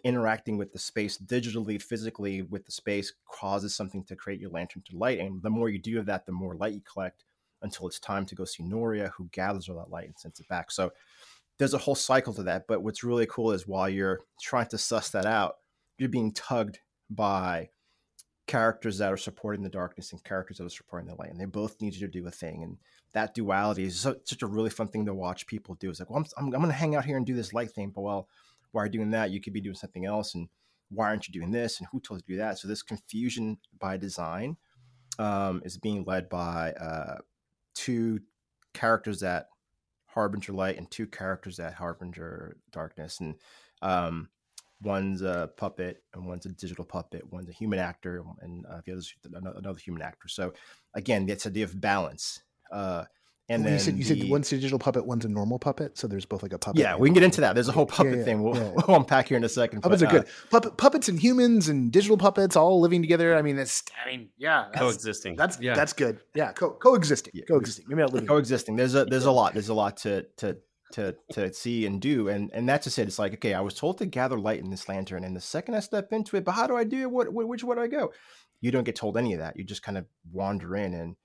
[0.05, 4.83] interacting with the space digitally, physically with the space causes something to create your lantern
[4.89, 5.19] to light.
[5.19, 7.25] And the more you do of that, the more light you collect
[7.63, 10.49] until it's time to go see Noria, who gathers all that light and sends it
[10.49, 10.71] back.
[10.71, 10.93] So
[11.59, 12.67] there's a whole cycle to that.
[12.67, 15.57] But what's really cool is while you're trying to suss that out,
[15.97, 17.71] you're being tugged by
[18.47, 21.47] characters that are supporting the darkness and characters that are supporting the light, and they
[21.47, 22.63] both need you to do a thing.
[22.63, 22.79] And
[23.13, 25.91] that duality is so, such a really fun thing to watch people do.
[25.91, 27.73] It's like, well, I'm, I'm, I'm going to hang out here and do this light
[27.73, 28.29] thing, but well,
[28.73, 30.49] while you're doing that, you could be doing something else, and
[30.91, 31.79] why aren't you doing this?
[31.79, 32.59] And who told you to do that?
[32.59, 34.57] So this confusion by design
[35.19, 37.19] um, is being led by uh,
[37.75, 38.21] two
[38.75, 39.49] characters that
[40.07, 43.35] harbinger light and two characters that harbinger darkness, and
[43.83, 44.29] um,
[44.83, 48.93] one's a puppet and one's a digital puppet one's a human actor and uh, the
[48.93, 50.29] other's another human actor.
[50.29, 50.53] So
[50.95, 53.05] again it's the idea of balance uh,
[53.49, 55.59] and well, then you said you the, said one's a digital puppet one's a normal
[55.59, 57.55] puppet so there's both like a puppet yeah we can get into that.
[57.55, 58.73] There's a whole puppet yeah, yeah, thing we'll, yeah.
[58.89, 60.29] we'll, unpack here in a second puppets but, are good.
[60.51, 64.29] Puppet, puppets and humans and digital puppets all living together i mean that's i mean
[64.37, 65.37] yeah that's, coexisting.
[65.37, 65.75] that's yeah.
[65.75, 66.21] that's good.
[66.35, 67.45] Yeah co- coexisting Yeah.
[67.47, 67.87] coexisting.
[67.89, 68.29] Maybe not living.
[68.29, 68.77] Coexisting.
[68.77, 69.53] There's a there's a lot.
[69.53, 70.57] There's a lot to to
[70.93, 73.75] to to see and do and and that's just it it's like okay i was
[73.75, 76.53] told to gather light in this lantern and the second i step into it but
[76.53, 77.11] how do i do it?
[77.11, 78.13] What, which way do i go?
[78.61, 79.57] You don't get told any of that.
[79.57, 81.17] You just kind of wander in and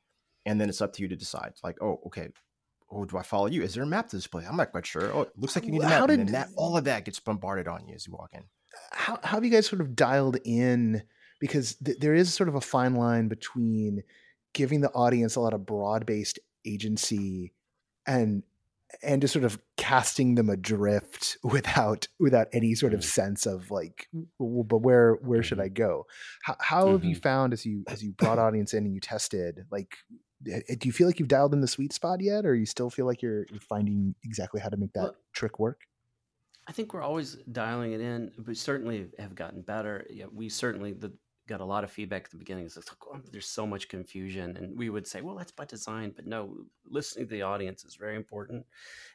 [0.45, 2.29] and then it's up to you to decide like oh okay
[2.91, 3.61] oh do i follow you?
[3.61, 5.13] Is there a map to this place i'm not quite sure.
[5.13, 7.05] Oh it looks like you need a How map did- and that all of that
[7.05, 8.43] gets bombarded on you as you walk in.
[8.91, 11.03] How, how have you guys sort of dialed in?
[11.39, 14.01] Because th- there is sort of a fine line between
[14.53, 17.53] giving the audience a lot of broad-based agency
[18.07, 18.43] and
[19.03, 23.03] and just sort of casting them adrift without without any sort of Mm.
[23.03, 24.07] sense of like
[24.39, 26.05] well, but where where should i go
[26.43, 27.21] how, how have you Mhm.
[27.21, 29.97] found as you as you brought audience in and you tested like
[30.47, 32.89] eh, do you feel like you've dialed in the sweet spot yet or you still
[32.89, 35.81] feel like you're, you're finding exactly how to make that Well, trick work
[36.67, 38.31] I think we're always dialing it in.
[38.45, 40.05] We certainly have gotten better.
[40.09, 41.11] Yeah, we certainly the,
[41.51, 42.65] got a lot of feedback at the beginning.
[42.65, 46.13] It's like, oh, there's so much confusion, and we would say, well, that's by design.
[46.15, 48.65] But no, listening to the audience is very important,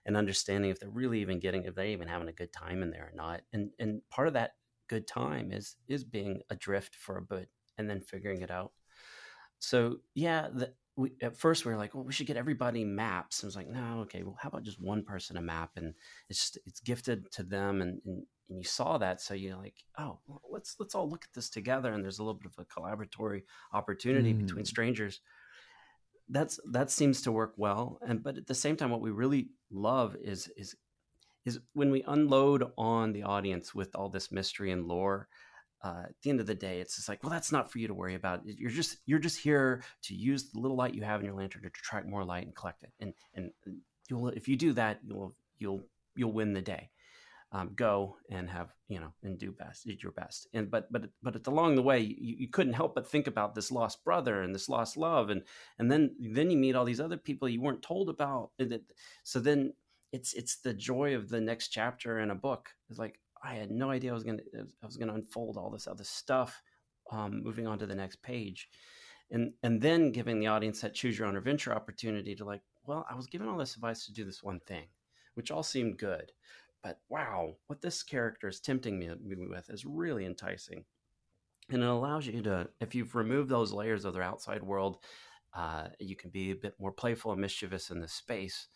[0.04, 2.90] and understanding if they're really even getting, if they're even having a good time in
[2.90, 3.40] there or not.
[3.52, 4.52] And and part of that
[4.88, 8.72] good time is is being adrift for a bit and then figuring it out.
[9.58, 13.42] So yeah, the, we at first we were like, well, we should get everybody maps.
[13.42, 15.70] And it was like, no, okay, well, how about just one person a map?
[15.76, 15.94] And
[16.28, 19.74] it's just it's gifted to them, and, and and you saw that, so you're like,
[19.98, 22.58] oh, well, let's let's all look at this together, and there's a little bit of
[22.58, 24.68] a collaboratory opportunity between Mm.
[24.68, 25.20] strangers.
[26.28, 29.48] That's that seems to work well, and but at the same time, what we really
[29.70, 30.74] love is is
[31.44, 35.28] is when we unload on the audience with all this mystery and lore
[35.82, 37.88] uh, at the end of the day it's just like well that's not for you
[37.88, 38.40] to worry about.
[38.44, 41.62] You're just you're just here to use the little light you have in your lantern
[41.62, 42.92] to attract more light and collect it.
[43.00, 43.50] And and
[44.08, 45.82] you'll if you do that you'll you'll
[46.14, 46.90] you'll win the day.
[47.52, 50.48] Um, go and have you know and do best do your best.
[50.52, 53.54] And but but but at along the way you, you couldn't help but think about
[53.54, 55.30] this lost brother and this lost love.
[55.30, 55.42] And
[55.78, 58.50] and then then you meet all these other people you weren't told about
[59.22, 59.72] so then
[60.12, 62.70] it's it's the joy of the next chapter in a book.
[62.88, 64.42] It's like i had no idea i was gonna
[64.82, 66.62] i was gonna unfold all this other stuff
[67.10, 68.68] um, moving on to the next page.
[69.30, 73.04] And and then giving the audience that choose your own adventure opportunity to like well
[73.10, 74.84] i was given all this advice to do this one thing
[75.34, 76.30] which all seemed good.
[76.82, 80.84] But wow what this character is tempting me me with is really enticing.
[81.70, 84.98] And it allows you to if you've removed those layers of their outside world
[85.52, 88.68] uh, you can be a bit more playful and mischievous in this space.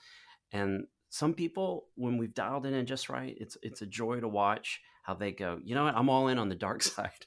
[0.50, 4.28] And some people when we've dialed it in just right it's it's a joy to
[4.28, 7.26] watch how they go you know what i'm all in on the dark side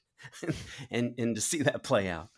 [0.89, 2.29] and and to see that play out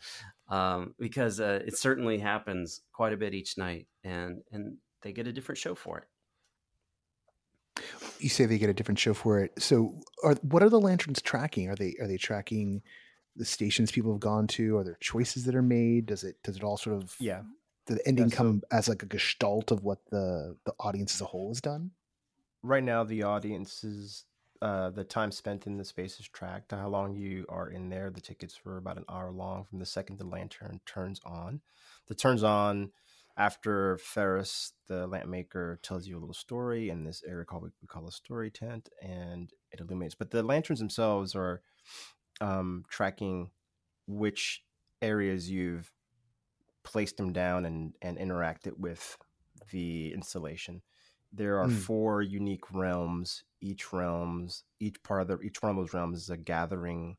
[0.48, 5.28] um, because uh, it certainly happens quite a bit each night and and they get
[5.28, 6.08] a different show for it
[8.20, 9.52] you say they get a different show for it.
[9.62, 11.70] So, are what are the lanterns tracking?
[11.70, 12.82] Are they are they tracking
[13.36, 14.78] the stations people have gone to?
[14.78, 16.06] Are there choices that are made?
[16.06, 17.42] Does it does it all sort of yeah
[17.88, 21.22] the ending Yeah, so- come as like a gestalt of what the the audience as
[21.22, 21.92] a whole has done?
[22.64, 24.26] right now the audience is
[24.62, 28.10] uh, the time spent in the space is tracked how long you are in there.
[28.10, 31.62] The tickets for about an hour long from the second the lantern turns on.
[32.08, 32.92] The turns on
[33.38, 37.88] after ferris the lamp maker tells you a little story in this area called we
[37.88, 40.16] call a story tent and it illuminates.
[40.16, 41.62] But the lanterns themselves are
[42.42, 43.52] um, tracking
[44.08, 44.64] which
[45.02, 45.92] areas you've
[46.86, 49.18] placed them down and and interacted with
[49.72, 50.84] the installation.
[51.34, 51.88] There are Mm.
[51.88, 53.44] four unique realms.
[53.62, 57.18] Each realms each part of the each one of those realms is a gathering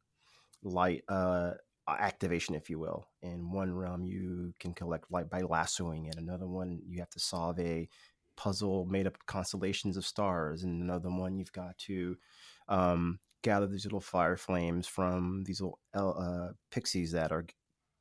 [0.63, 1.55] light uh
[1.89, 3.09] activation if you will.
[3.23, 6.17] In one realm you can collect light by lassoing it.
[6.19, 7.89] Another one you have to solve a
[8.37, 10.65] puzzle made up of constellations of stars.
[10.65, 12.19] And another one you've got to
[12.69, 17.47] um, gather these little fire flames from these little uh, pixies that are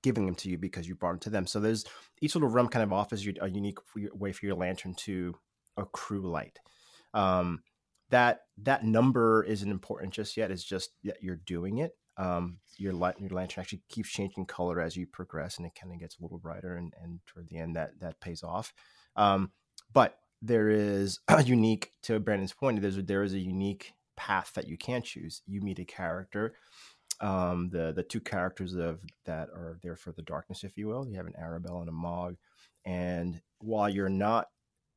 [0.05, 1.83] giving them to you because you brought them to them so there's
[2.21, 3.79] each little realm kind of offers you a unique
[4.13, 5.35] way for your lantern to
[5.77, 6.59] accrue light
[7.15, 7.63] um,
[8.11, 12.93] that that number isn't important just yet it's just that you're doing it um, your
[12.93, 16.17] light your lantern actually keeps changing color as you progress, and it kind of gets
[16.17, 16.75] a little brighter.
[16.75, 18.73] And, and toward the end, that that pays off.
[19.15, 19.51] Um,
[19.91, 22.81] but there is a unique to Brandon's point.
[22.81, 25.41] There's there is a unique path that you can choose.
[25.45, 26.53] You meet a character.
[27.21, 31.07] Um, the the two characters of that are there for the darkness, if you will.
[31.07, 32.35] You have an Arabelle and a Mog,
[32.85, 34.47] and while you're not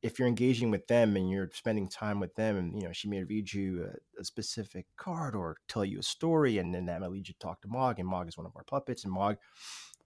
[0.01, 3.09] if you're engaging with them and you're spending time with them and you know she
[3.09, 7.01] may read you a, a, specific card or tell you a story and then that
[7.01, 9.11] may lead you to talk to mog and mog is one of our puppets and
[9.11, 9.35] mog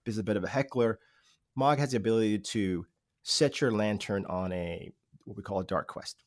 [0.06, 0.98] is a bit of a heckler
[1.54, 2.84] mog has the ability to
[3.22, 4.90] set your lantern on a
[5.24, 6.24] what we call a dark quest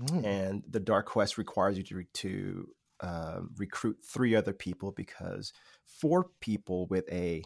[0.00, 0.24] mm.
[0.24, 2.68] and the dark quest requires you to, to
[3.02, 5.52] uh, recruit three other people because
[5.84, 7.42] four people with a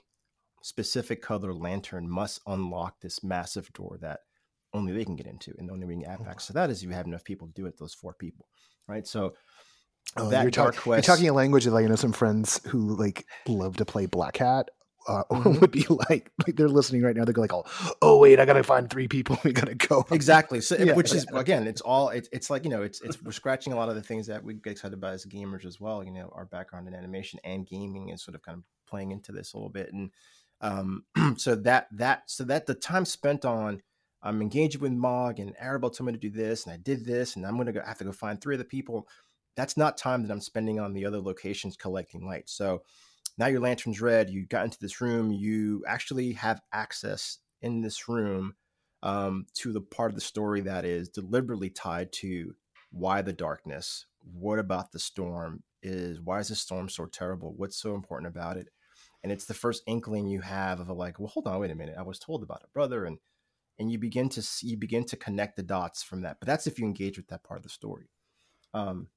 [0.63, 4.21] specific color lantern must unlock this massive door that
[4.75, 6.71] only they can get into, and the only way you can have access to that
[6.71, 7.79] is you have enough people to do it.
[7.79, 8.47] Those four people,
[8.87, 9.07] right?
[9.07, 9.35] So
[10.17, 12.61] oh, that you're, talk, quest, you're talking a language that like, you know some friends
[12.67, 14.69] who like love to play Black Hat.
[15.07, 15.61] Uh, mm-hmm.
[15.61, 17.25] would be like like they're listening right now.
[17.25, 17.65] They're like, "Oh,
[18.03, 19.39] oh wait, I gotta find three people.
[19.45, 20.61] We gotta go." Exactly.
[20.61, 20.95] So, yeah.
[20.95, 23.77] which is again, it's all it's it's like you know, it's it's we're scratching a
[23.77, 26.03] lot of the things that we get excited about as gamers as well.
[26.03, 29.33] You know, our background in animation and gaming is sort of kind of playing into
[29.33, 30.11] this a little bit, and
[30.61, 31.05] um,
[31.37, 33.83] so that that so that the time spent on
[34.23, 37.37] I'm engaging with Mog and Arabelle told me to do this and I did this
[37.37, 39.09] and I'm gonna go have to go find three other people.
[39.57, 42.49] That's not time that I'm spending on the other locations collecting light.
[42.49, 42.83] So
[43.39, 48.09] now your lantern's red, you got into this room, you actually have access in this
[48.09, 48.55] room
[49.03, 52.55] um, to the part of the story that is deliberately tied to
[52.91, 57.77] why the darkness, what about the storm is, why is the storm so terrible, what's
[57.77, 58.69] so important about it?
[59.23, 61.75] And it's the first inkling you have of a like, well, hold on, wait a
[61.75, 61.97] minute.
[61.99, 63.19] I was told about a brother and
[63.79, 66.39] and you begin to see, you begin to connect the dots from that.
[66.41, 68.09] But that's if you engage with that part of the story.
[68.73, 69.09] Um,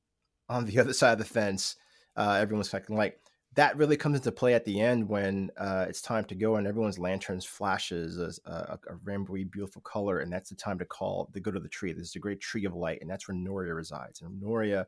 [0.49, 1.77] on the other side of the fence,
[2.17, 3.21] uh, everyone's fucking like
[3.55, 6.67] that really comes into play at the end when uh, it's time to go and
[6.67, 11.29] everyone's lanterns flashes a, a, a rainbowy, beautiful color, and that's the time to call
[11.33, 11.91] to go to the tree.
[11.91, 14.21] This is a great tree of light, and that's where Noria resides.
[14.21, 14.88] And Noria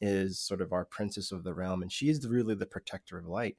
[0.00, 3.26] is sort of our princess of the realm, and she is really the protector of
[3.26, 3.56] light.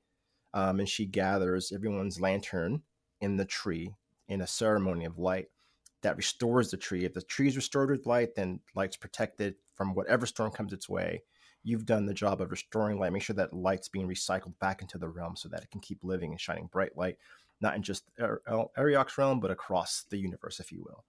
[0.54, 2.84] Um, and she gathers everyone's lantern
[3.22, 3.96] in the tree
[4.28, 5.48] in a ceremony of light
[6.02, 7.06] that restores the tree.
[7.06, 10.88] If the tree is restored with light, then light's protected from whatever storm comes its
[10.88, 11.24] way.
[11.64, 13.14] You've done the job of restoring light.
[13.14, 16.00] Make sure that light's being recycled back into the realm so that it can keep
[16.04, 17.18] living and shining bright light,
[17.62, 18.04] not in just
[18.78, 21.06] Ariok's realm, but across the universe, if you will.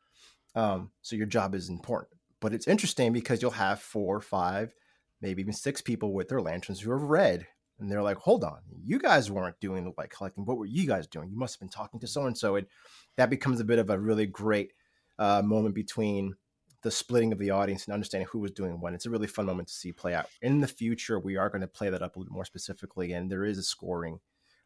[0.55, 2.19] Um, so your job is important.
[2.41, 4.75] But it's interesting because you'll have four, five,
[5.21, 7.47] maybe even six people with their lanterns who are red.
[7.81, 10.45] And they're like, hold on, you guys weren't doing the light collecting.
[10.45, 11.31] What were you guys doing?
[11.31, 12.55] You must have been talking to so and so.
[12.55, 12.69] And
[13.17, 14.73] that becomes a bit of a really great
[15.19, 16.37] uh, moment between
[16.85, 18.93] the splitting of the audience and understanding who was doing what.
[18.93, 20.27] It's a really fun moment to see play out.
[20.43, 23.31] In the future, we are going to play that up a little more specifically, and
[23.31, 24.21] there is a scoring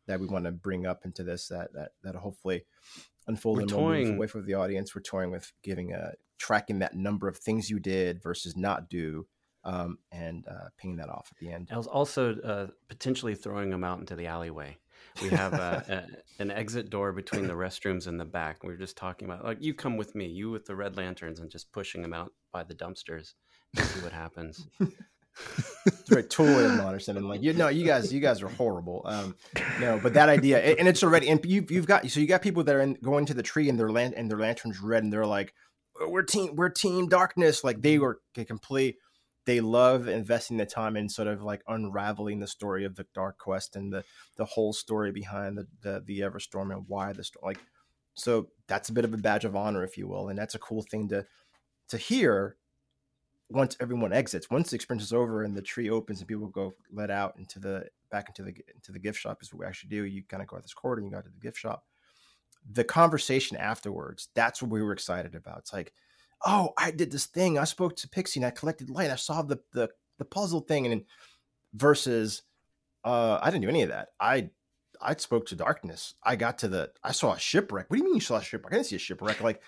[0.08, 2.64] that we want to bring up into this that that that hopefully
[3.28, 4.94] unfold and move away from the audience.
[4.94, 9.26] We're toying with giving a tracking that number of things you did versus not do.
[9.64, 11.68] Um, and uh, paying that off at the end.
[11.70, 14.78] I was also uh, potentially throwing them out into the alleyway.
[15.22, 16.06] We have a,
[16.38, 18.62] a, an exit door between the restrooms and the back.
[18.62, 21.40] We are just talking about like you come with me, you with the red lanterns,
[21.40, 23.34] and just pushing them out by the dumpsters
[23.76, 24.66] and see what happens.
[26.10, 29.02] right, totally admonish them and like you know, you guys, you guys are horrible.
[29.04, 29.36] Um,
[29.80, 32.64] no, but that idea, and it's already, and you've, you've got so you got people
[32.64, 35.12] that are in, going to the tree and their land and their lanterns red, and
[35.12, 35.54] they're like,
[36.06, 37.64] we're team, we're team darkness.
[37.64, 38.96] Like they were a complete
[39.48, 43.38] they love investing the time in sort of like unraveling the story of the Dark
[43.38, 44.04] Quest and the
[44.36, 47.54] the whole story behind the the, the Everstorm and why the story.
[47.54, 47.60] Like,
[48.12, 50.58] so that's a bit of a badge of honor, if you will, and that's a
[50.58, 51.24] cool thing to
[51.88, 52.58] to hear
[53.48, 54.50] once everyone exits.
[54.50, 57.58] Once the experience is over and the tree opens and people go let out into
[57.58, 60.04] the back into the into the gift shop is what we actually do.
[60.04, 61.84] You kind of go out this corridor and you go to the gift shop.
[62.70, 65.60] The conversation afterwards, that's what we were excited about.
[65.60, 65.94] It's like
[66.46, 67.58] oh, I did this thing.
[67.58, 69.10] I spoke to Pixie and I collected light.
[69.10, 70.86] I solved the the, the puzzle thing.
[70.86, 71.04] And
[71.74, 72.42] versus,
[73.04, 74.08] uh, I didn't do any of that.
[74.20, 74.50] I
[75.00, 76.14] I spoke to darkness.
[76.22, 76.90] I got to the.
[77.02, 77.88] I saw a shipwreck.
[77.88, 78.72] What do you mean you saw a shipwreck?
[78.72, 79.40] I didn't see a shipwreck.
[79.40, 79.62] Like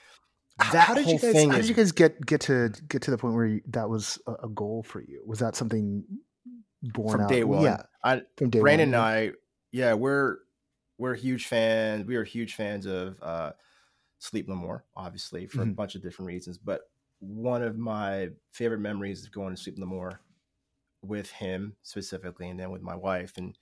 [0.73, 3.11] that how did you guys, How is, did you guys get get to get to
[3.11, 5.23] the point where you, that was a, a, goal for you?
[5.25, 6.05] Was that something
[6.83, 7.29] born from out?
[7.29, 7.63] day one?
[7.63, 8.99] Yeah, I, from day Brandon one.
[8.99, 9.33] and I.
[9.73, 10.39] Yeah, we're
[10.99, 12.07] we're huge fans.
[12.07, 13.53] We are huge fans of uh,
[14.21, 15.71] Sleep No More, obviously, for mm-hmm.
[15.71, 16.59] a bunch of different reasons.
[16.59, 16.83] But
[17.19, 20.21] one of my favorite memories of going to Sleep No More
[21.03, 23.59] with him specifically, and then with my wife and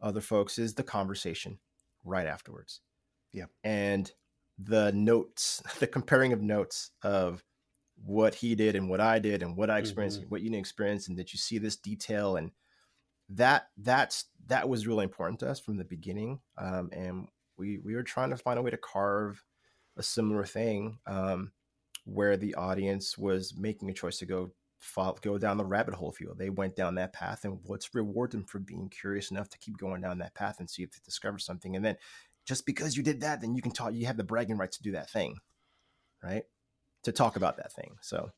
[0.00, 1.58] other folks, is the conversation
[2.04, 2.80] right afterwards.
[3.32, 3.46] Yeah.
[3.62, 4.10] And
[4.58, 7.44] the notes, the comparing of notes of
[8.04, 10.30] what he did and what I did and what I experienced, mm-hmm.
[10.30, 12.36] what you didn't experience, and did you see this detail?
[12.36, 12.50] And
[13.28, 17.94] that that's that was really important to us from the beginning, um, and we we
[17.94, 19.44] were trying to find a way to carve
[19.96, 21.52] a similar thing um,
[22.04, 26.12] where the audience was making a choice to go follow, go down the rabbit hole
[26.12, 26.38] field.
[26.38, 29.78] They went down that path, and let's reward them for being curious enough to keep
[29.78, 31.76] going down that path and see if they discover something.
[31.76, 31.96] And then,
[32.44, 33.94] just because you did that, then you can talk.
[33.94, 35.38] You have the bragging rights to do that thing,
[36.22, 36.44] right?
[37.04, 37.96] To talk about that thing.
[38.00, 38.30] So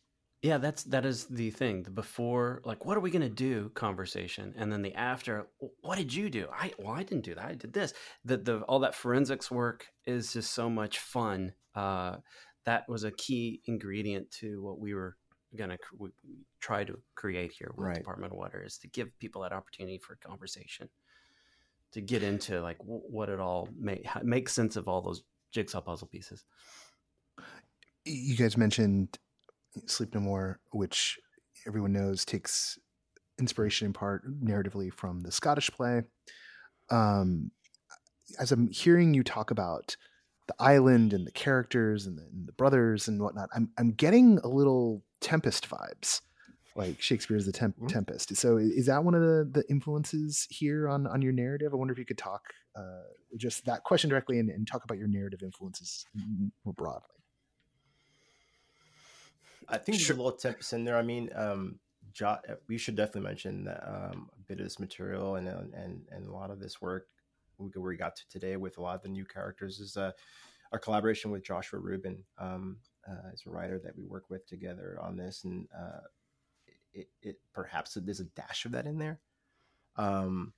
[0.45, 1.85] yeah, that's that is the thing.
[1.85, 3.71] The before, like, what are we gonna do?
[3.71, 5.47] Conversation, and then the after.
[5.81, 6.49] What did you do?
[6.53, 7.47] I well, I didn't do that.
[7.47, 7.95] I did this.
[8.27, 11.55] The the all that forensics work is just so much fun.
[11.75, 12.17] Uh,
[12.67, 15.17] that was a key ingredient to what we were
[15.57, 17.97] gonna we, we try to create here with right.
[17.97, 20.91] Department of Wonder is to give people that opportunity for conversation,
[21.93, 25.23] to get into like w- what it all make make sense of all those
[25.53, 26.45] jigsaw puzzle pieces.
[28.05, 29.19] You guys mentioned
[29.87, 31.19] Sleep No More, which
[31.67, 32.79] everyone knows takes
[33.39, 36.03] inspiration in part narratively from the Scottish play.
[36.91, 37.51] Um,
[38.39, 39.97] as I'm hearing you talk about
[40.47, 44.39] the island and the characters and the, and the, brothers and whatnot, I'm I'm getting
[44.39, 46.21] a little Tempest vibes,
[46.77, 47.87] like Shakespeare's The Temp- mm-hmm.
[47.87, 48.37] Tempest.
[48.37, 51.73] So is that one of the, the influences here on on your narrative?
[51.73, 52.43] I wonder if you could talk
[52.77, 53.03] uh,
[53.37, 56.05] just that question directly and, and talk about your narrative influences
[56.65, 57.09] more broadly.
[59.69, 60.09] I think sure.
[60.09, 60.97] there's a little Tempest in there.
[60.97, 61.79] I mean, um,
[62.13, 66.03] jo- uh, we should definitely mention that um, a bit of this material and and
[66.11, 67.09] and a lot of this work
[67.57, 70.11] where we got to today with a lot of the new characters is uh,
[70.73, 72.25] our collaboration with Joshua Rubin.
[72.39, 76.01] Um, uh, as a writer that we work with together on this, and uh,
[76.93, 79.21] it, it, perhaps there's a dash of that in there.
[79.97, 80.53] Um,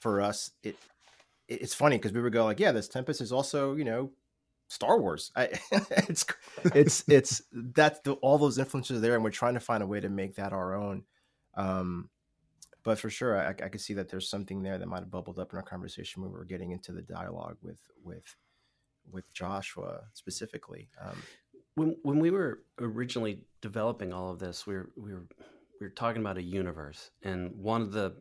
[0.00, 0.76] for us, it,
[1.48, 4.10] it it's funny because we would go like, yeah, this Tempest is also you know
[4.68, 5.30] Star Wars.
[5.36, 6.26] I, it's
[6.74, 10.00] it's it's that's the, all those influences there, and we're trying to find a way
[10.00, 11.04] to make that our own.
[11.54, 12.10] Um,
[12.82, 15.38] but for sure, I, I could see that there's something there that might have bubbled
[15.38, 18.36] up in our conversation when we were getting into the dialogue with with
[19.10, 20.88] with Joshua specifically.
[21.00, 21.22] Um,
[21.74, 25.26] when when we were originally developing all of this, we were we were
[25.80, 28.14] we were talking about a universe, and one of the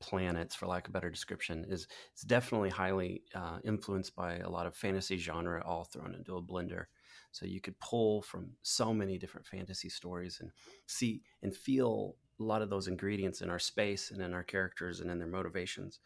[0.00, 4.48] planets, for lack of a better description, is it's definitely highly uh, influenced by a
[4.48, 6.84] lot of fantasy genre, all thrown into a blender.
[7.32, 10.50] So you could pull from so many different fantasy stories and
[10.86, 15.00] see and feel a lot of those ingredients in our space and in our characters
[15.00, 16.00] and in their motivations.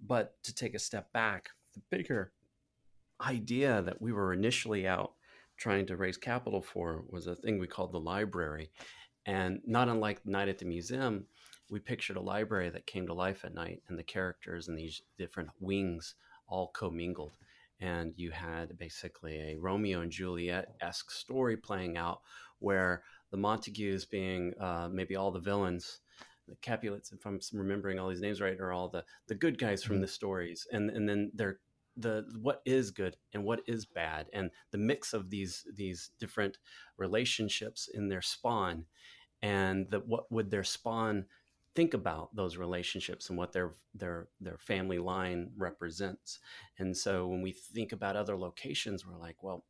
[0.00, 2.32] But to take a step back, the bigger
[3.20, 5.12] idea that we were initially out
[5.56, 8.70] trying to raise capital for was a thing we called the library.
[9.26, 11.26] And not unlike Night at the Museum,
[11.70, 15.02] we pictured a library that came to life at night and the characters and these
[15.18, 16.14] different wings
[16.46, 17.32] all commingled.
[17.80, 22.20] And you had basically a Romeo and Juliet esque story playing out
[22.58, 26.00] where the Montagues being uh, maybe all the villains,
[26.48, 29.82] the Capulets, if I'm remembering all these names right, are all the, the good guys
[29.82, 30.02] from mm-hmm.
[30.02, 30.66] the stories.
[30.70, 31.58] And, and then they're
[31.96, 36.58] the what is good and what is bad and the mix of these these different
[36.96, 38.84] relationships in their spawn
[39.42, 41.26] and the, what would their spawn
[41.74, 46.38] think about those relationships and what their their their family line represents
[46.78, 49.64] and so when we think about other locations we're like well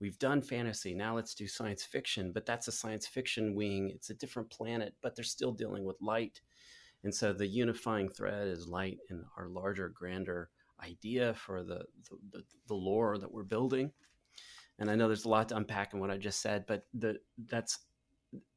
[0.00, 4.10] we've done fantasy now let's do science fiction but that's a science fiction wing it's
[4.10, 6.40] a different planet but they're still dealing with light
[7.04, 10.50] and so the unifying thread is light and our larger grander
[10.84, 11.84] idea for the,
[12.32, 13.92] the, the lore that we're building.
[14.78, 17.18] And I know there's a lot to unpack in what I just said, but the
[17.46, 17.78] that's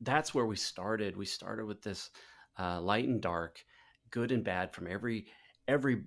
[0.01, 1.15] that's where we started.
[1.15, 2.09] We started with this
[2.57, 3.63] uh, light and dark,
[4.11, 5.27] good and bad from every
[5.67, 6.03] every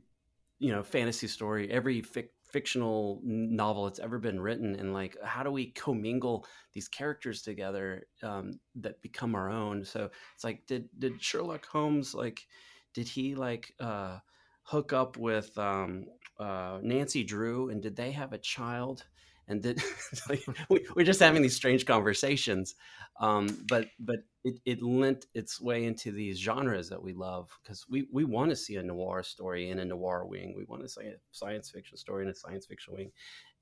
[0.59, 5.43] you know fantasy story, every fic- fictional novel that's ever been written, and like how
[5.43, 9.85] do we commingle these characters together um, that become our own?
[9.85, 12.47] So it's like, did did Sherlock Holmes like
[12.95, 14.19] did he like uh,
[14.65, 16.07] hook up with um,
[16.39, 19.05] uh, Nancy Drew, and did they have a child?
[19.53, 19.83] And did
[20.69, 22.75] we, are just having these strange conversations,
[23.21, 27.87] um, but but it, it lent its way into these genres that we love because
[27.89, 30.55] we, we want to see a noir story in a noir wing.
[30.57, 33.13] We want to see a science fiction story in a science fiction wing,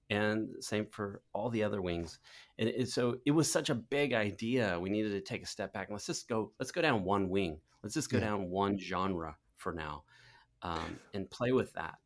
[0.09, 2.19] and same for all the other wings.
[2.59, 4.79] And it, so it was such a big idea.
[4.79, 6.53] We needed to take a step back and let's just go.
[6.59, 7.59] Let's go down one wing.
[7.83, 8.27] Let's just go yeah.
[8.27, 10.05] down one genre for now
[10.63, 11.97] um, and play with that.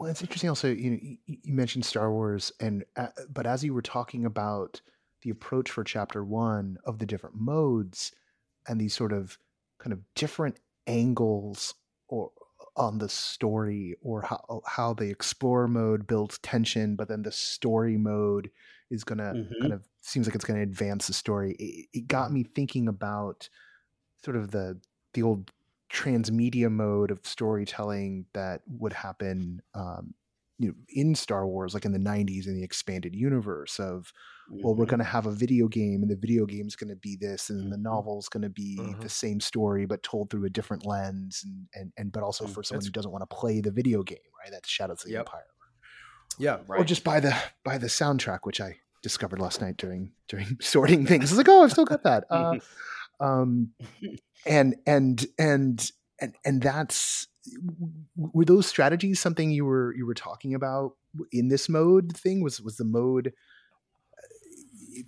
[0.00, 0.48] Well, it's interesting.
[0.48, 4.80] Also, you know, you mentioned Star Wars, and uh, but as you were talking about
[5.20, 8.12] the approach for Chapter One of the different modes
[8.66, 9.36] and these sort of
[9.78, 11.74] kind of different angles
[12.08, 12.30] or
[12.76, 17.98] on the story or how how the explore mode builds tension, but then the story
[17.98, 18.50] mode
[18.88, 19.60] is gonna mm-hmm.
[19.60, 21.52] kind of seems like it's gonna advance the story.
[21.58, 23.50] It, it got me thinking about
[24.24, 24.80] sort of the
[25.12, 25.50] the old
[25.92, 30.14] transmedia mode of storytelling that would happen um,
[30.58, 34.12] you know, in Star Wars, like in the 90s in the expanded universe of,
[34.50, 34.88] well, we're Mhm.
[34.88, 37.72] going to have a video game and the video game's going to be this and
[37.72, 37.82] the Mhm.
[37.82, 39.00] novel's going to be Mhm.
[39.00, 42.52] the same story but told through a different lens and and, and but also Mm,
[42.52, 44.50] for someone that's- who doesn't want to play the video game, right?
[44.52, 45.20] That's Shadows of the Yep.
[45.20, 45.46] Empire.
[46.38, 46.80] Yeah, Right.
[46.80, 47.34] Or just by the
[47.64, 51.30] buy the soundtrack, which I discovered last night during during sorting things.
[51.30, 52.24] I was like, oh, I've still got that.
[52.30, 52.58] Uh,
[53.20, 53.70] um,
[54.46, 55.90] and and and
[56.20, 57.28] and and that's
[58.16, 60.92] were those strategies something you were you were talking about
[61.32, 64.26] in this mode thing was was the mode uh,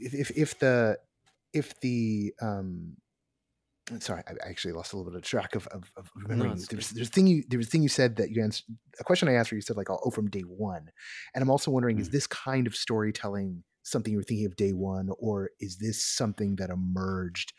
[0.01, 0.97] if if, if the
[1.53, 2.97] if the um
[3.99, 6.89] sorry i actually lost a little bit of track of of, of remembering it's there's
[6.89, 6.97] good.
[6.99, 8.65] there's a thing you there was a thing you said that you answered
[8.99, 10.87] a question i asked where you said like oh from day one
[11.35, 12.13] and i'm also wondering is Mm.
[12.13, 16.57] this kind of storytelling something you were thinking of day one or is this something
[16.57, 17.53] that emerged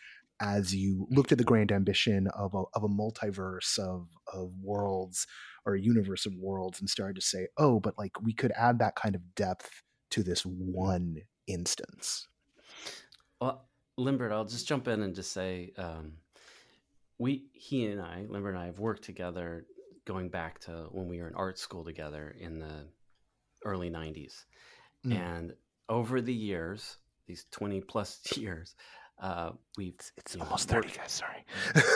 [0.43, 5.25] as you looked at the grand ambition of a, of a multiverse of, of worlds
[5.65, 8.77] or a universe of worlds and started to say, oh, but like we could add
[8.79, 9.81] that kind of depth
[10.11, 12.27] to this one instance.
[13.39, 16.13] Well, Limbert, I'll just jump in and just say, um,
[17.17, 19.65] we, he and I, Limbert and I, have worked together
[20.03, 22.85] going back to when we were in art school together in the
[23.63, 24.43] early '90s,
[25.05, 25.17] Mm.
[25.17, 25.53] and
[25.89, 28.75] over the years, these 20 plus years,
[29.21, 31.11] uh, we've It's you almost worked- 30, guys.
[31.11, 31.45] Sorry.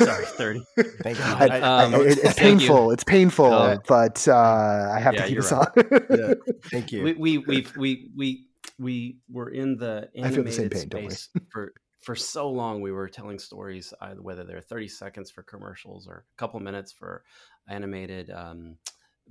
[0.05, 0.63] Sorry, 30.
[1.03, 1.23] Thank you.
[1.23, 2.67] I- I- I- Um, it- it's thank you.
[2.69, 2.91] painful.
[2.91, 5.67] It's painful, Uh, but uh, I have yeah, to keep you're us right.
[5.77, 6.17] on.
[6.19, 6.33] Yeah.
[6.71, 7.03] Thank you.
[7.03, 8.47] we we we we we
[8.79, 11.11] we were in the I feel the same animated pain, don't worry.
[11.15, 12.81] space for for so long.
[12.81, 16.91] We were telling stories, either whether they're thirty seconds for commercials or a couple minutes
[16.91, 17.23] for
[17.67, 18.77] animated, um,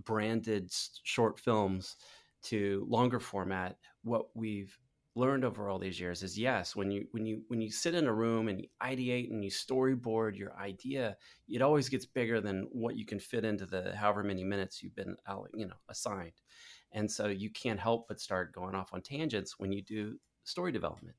[0.04, 0.70] branded
[1.04, 1.96] short films,
[2.44, 3.76] to longer format.
[4.02, 4.76] What we've
[5.16, 8.06] learned over all these years is yes, when you when you when you sit in
[8.06, 11.16] a room and you ideate and you storyboard your idea,
[11.48, 14.94] it always gets bigger than what you can fit into the however many minutes you've
[14.94, 15.16] been
[15.54, 16.40] you know assigned.
[16.92, 20.72] And so you can't help but start going off on tangents when you do story
[20.72, 21.16] development.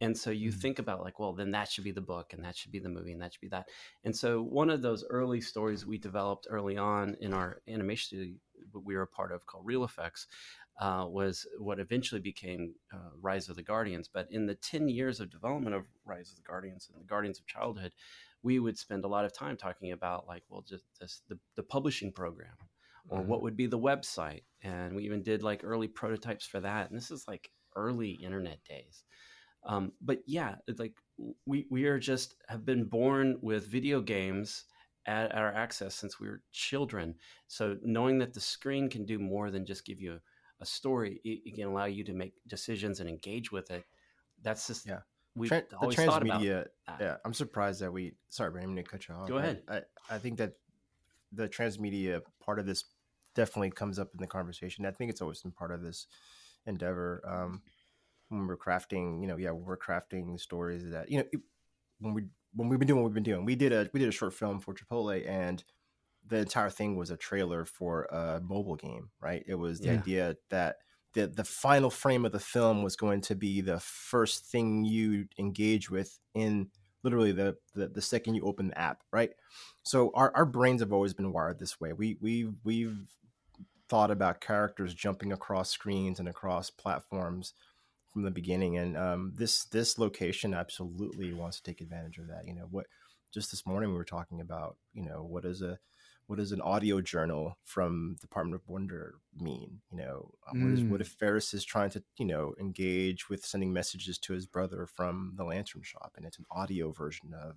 [0.00, 0.52] And so you Mhm.
[0.52, 2.88] think about like well then that should be the book and that should be the
[2.88, 3.68] movie and that should be that.
[4.04, 8.36] And so one of those early stories we developed early on in our animation studio
[8.74, 10.26] we were a part of called Reel FX
[10.78, 14.08] uh, was what eventually became uh, rise of the guardians.
[14.12, 17.38] But in the 10 years of development of rise of the guardians and the guardians
[17.38, 17.92] of childhood
[18.42, 21.62] we would spend a lot of time talking about like well just this, the, the
[21.62, 22.54] publishing program
[23.10, 24.42] or what would be the website.
[24.62, 26.90] And we even did like early prototypes for that.
[26.90, 29.04] And this is like early internet days.
[29.64, 30.94] Um, but yeah it's like
[31.46, 34.64] we we are just have been born with video games
[35.06, 37.14] at, at our access since we were children.
[37.48, 40.20] So knowing that the screen can do more than just give you a
[40.66, 43.84] story it, it can allow you to make decisions and engage with it
[44.42, 45.00] that's just Yeah.
[45.34, 46.66] we've Tran- the always thought about transmedia.
[47.00, 48.14] Yeah, I'm surprised that we.
[48.28, 49.28] Sorry, Brandon, to cut you off.
[49.28, 49.62] Go ahead.
[49.68, 50.52] I, I think that
[51.32, 52.84] the transmedia part of this
[53.34, 54.86] definitely comes up in the conversation.
[54.86, 56.06] I think it's always been part of this
[56.66, 57.22] endeavor.
[57.26, 57.62] Um,
[58.28, 61.40] when we're crafting, you know, yeah, we're crafting stories that you know, it-
[62.00, 62.22] when we
[62.54, 64.32] when we've been doing what we've been doing, we did a we did a short
[64.34, 65.62] film for Chipotle, and
[66.28, 69.10] the entire thing was a trailer for a mobile game.
[69.20, 69.42] Right?
[69.46, 69.92] It was the Yeah.
[69.92, 70.76] idea that
[71.14, 75.28] the the final frame of the film was going to be the first thing you
[75.38, 76.70] engage with in
[77.02, 79.30] literally the, the the second you open the app right
[79.84, 83.16] so our, our brains have always been wired this way we we we've
[83.88, 87.54] thought about characters jumping across screens and across platforms
[88.12, 92.46] from the beginning and um, this this location absolutely wants to take advantage of that
[92.46, 92.86] you know what
[93.32, 95.78] just this morning we were talking about you know what is a
[96.28, 99.80] what does an audio journal from Department of Wonder mean?
[99.90, 101.00] You know, uh, what is what Mm.
[101.00, 105.32] if Ferris is trying to, you know, engage with sending messages to his brother from
[105.36, 107.56] the lantern shop, and it's an audio version of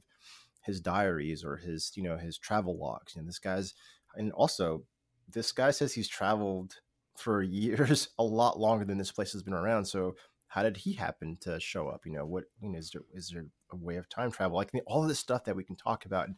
[0.63, 3.15] his diaries or his, you know, his travel logs.
[3.17, 3.74] And this guy's,
[4.15, 4.86] and also,
[5.30, 6.76] this guy says he's traveled
[7.17, 9.86] for years, a lot longer than this place has been around.
[9.86, 10.15] So,
[10.47, 12.05] how did he happen to show up?
[12.05, 14.57] You know, what you know, is there is there a way of time travel?
[14.57, 16.30] Like all of this stuff that we can talk about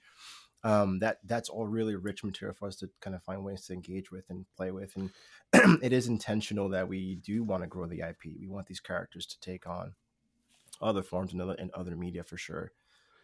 [0.64, 3.74] um, that that's all really rich material for us to kind of find ways to
[3.74, 4.96] engage with and play with.
[4.96, 5.12] And
[5.84, 8.26] it is intentional that we do want to grow the IP.
[8.40, 9.94] We want these characters to take on
[10.82, 12.72] other forms and other and other media for sure.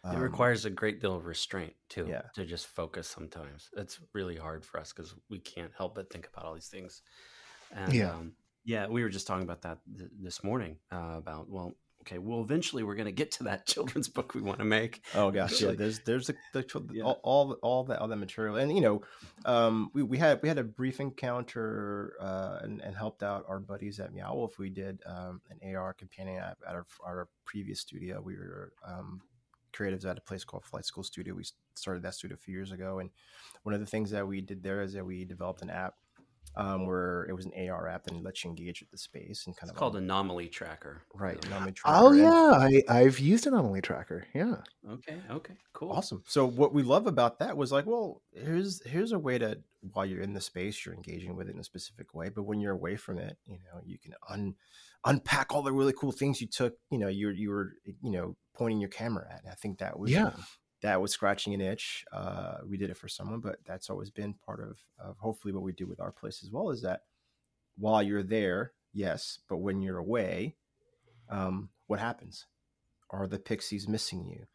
[0.04, 2.22] It Um, requires a great deal of restraint too, yeah.
[2.34, 3.06] to just focus.
[3.08, 6.68] Sometimes it's really hard for us because we can't help but think about all these
[6.68, 7.02] things.
[7.70, 8.14] And Yeah.
[8.14, 11.76] um, yeah, we were just talking about that th- this morning uh, about well,
[12.10, 15.02] okay, well, eventually we're going to get to that children's book we want to make.
[15.14, 15.72] Oh gosh, yeah.
[15.72, 17.04] There's there's the, the, Yeah.
[17.04, 19.02] all, all all that all that material, and you know,
[19.44, 23.60] um, we, we had we had a brief encounter uh, and, and helped out our
[23.60, 24.58] buddies at Meow Wolf.
[24.58, 28.20] We did um, an AR companion app at our, our previous studio.
[28.20, 29.20] We were um,
[29.72, 31.34] creatives at a place called Flight School Studio.
[31.34, 31.44] We
[31.74, 33.10] started that studio a few years ago, and
[33.62, 35.94] one of the things that we did there is that we developed an app
[36.56, 39.56] um, where it was an AR app that lets you engage with the space and
[39.56, 41.02] kind it's of called anomaly tracker.
[41.14, 41.96] right anomaly tracker.
[41.98, 44.26] Oh yeah, I, I've used Anomaly Tracker.
[44.34, 44.56] Yeah.
[44.88, 45.20] Okay.
[45.30, 45.54] Okay.
[45.72, 45.92] Cool.
[45.92, 49.58] awesome so what we love about that was like well here's here's a way to
[49.92, 52.60] while you're in the space you're engaging with it in a specific way but when
[52.60, 54.54] you're away from it you know you can un
[55.06, 57.70] unpack all the really cool things you took you know you you were
[58.02, 60.32] you know pointing your camera at i think that was Yeah.
[60.82, 64.34] That was scratching an itch uh we did it for someone but that's always been
[64.46, 67.02] part of of hopefully what we do with our place as well is that
[67.76, 70.56] while you're there yes but when you're away
[71.30, 72.46] um what happens
[73.10, 74.46] are the pixies missing you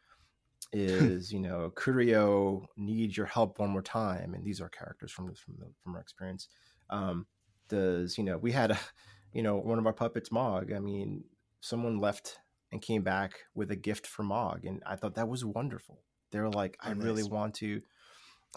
[0.73, 5.33] is you know Curio needs your help one more time, and these are characters from
[5.35, 6.47] from the, from our experience.
[6.89, 7.27] Um,
[7.69, 8.79] does you know we had a
[9.33, 10.71] you know one of our puppets Mog.
[10.73, 11.23] I mean,
[11.61, 12.37] someone left
[12.71, 16.01] and came back with a gift for Mog, and I thought that was wonderful.
[16.31, 17.31] They were like, Oh, I really nice.
[17.31, 17.81] want to.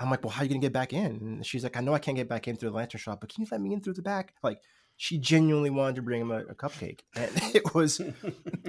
[0.01, 1.05] I'm like, well, how are you gonna get back in?
[1.07, 3.33] And she's like, I know I can't get back in through the lantern shop, but
[3.33, 4.33] can you let me in through the back?
[4.43, 4.61] Like,
[4.97, 8.01] she genuinely wanted to bring him a, a cupcake, and it was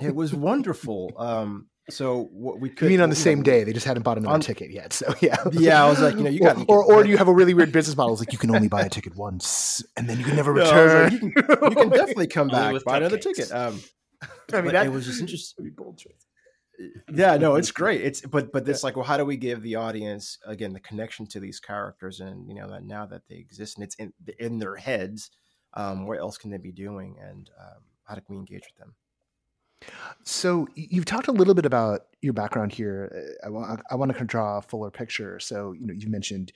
[0.02, 1.12] it was wonderful.
[1.18, 3.64] Um, so what we could You mean on the you know, same day?
[3.64, 4.94] They just hadn't bought another on- ticket yet.
[4.94, 5.38] So yeah.
[5.52, 7.34] Yeah, I was like, you know, you or, got or, or do you have a
[7.34, 8.14] really weird business model?
[8.14, 10.62] It's like you can only buy a ticket once and then you can never No,
[10.64, 11.04] return.
[11.04, 11.34] like, you, can,
[11.70, 13.52] you can definitely come back with buy another ticket.
[13.52, 13.82] Um,
[14.54, 15.64] I mean, that it was just interesting.
[15.64, 16.28] would be bold choice.
[17.14, 18.02] Yeah, no, it's great.
[18.02, 21.26] It's but but it's like, well, how do we give the audience again the connection
[21.28, 24.60] to these characters, and you know that now that they exist and it's in in
[24.60, 25.32] their heads,
[25.74, 28.96] um, what else can they be doing, and um, how can we engage with them?
[30.24, 33.38] So you've talked a little bit about your background here.
[33.44, 35.40] Uh, I want I want to kind of draw a fuller picture.
[35.40, 36.52] So you know you mentioned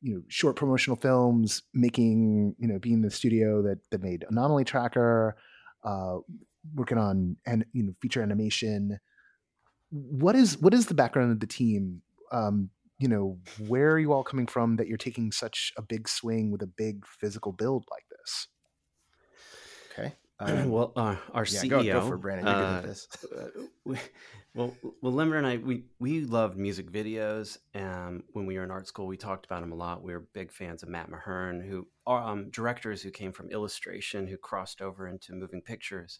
[0.00, 4.64] you know short promotional films, making you know being the studio that that made Anomaly
[4.64, 5.36] Tracker,
[5.84, 6.18] uh,
[6.74, 8.98] working on and you know feature animation.
[9.92, 12.02] What is what is the background of the team?
[12.32, 16.08] Um, you know where are you all coming from that you're taking such a big
[16.08, 18.48] swing with a big physical build like this?
[19.92, 20.12] Okay.
[20.40, 21.68] Um, well, uh, our yeah, CEO.
[21.68, 22.46] go, go for it, Brandon.
[22.46, 23.08] You're good uh, at this.
[23.38, 23.96] uh, we,
[24.54, 27.58] well, well, Limbert and I, we we loved music videos.
[27.76, 30.02] Um, when we were in art school, we talked about him a lot.
[30.02, 34.26] We were big fans of Matt Mahurin, who are um, directors who came from illustration,
[34.26, 36.18] who crossed over into moving pictures,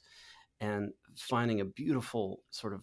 [0.60, 2.82] and finding a beautiful sort of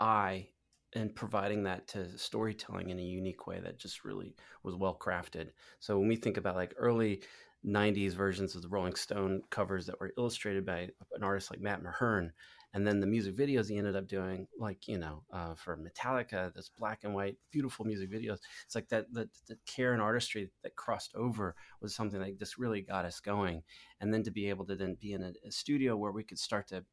[0.00, 0.48] eye
[0.94, 4.34] and providing that to storytelling in a unique way that just really
[4.64, 5.50] was well crafted.
[5.78, 7.22] So when we think about like early
[7.64, 11.82] 90s versions of the Rolling Stone covers that were illustrated by an artist like Matt
[11.82, 12.32] Mahurin,
[12.72, 16.54] and then the music videos he ended up doing, like you know, uh, for Metallica,
[16.54, 18.38] this black and white, beautiful music videos.
[18.64, 19.28] It's like that the,
[19.66, 23.62] care and artistry that crossed over was something that just really got us going.
[24.00, 26.38] And then to be able to then be in a, a studio where we could
[26.38, 26.84] start to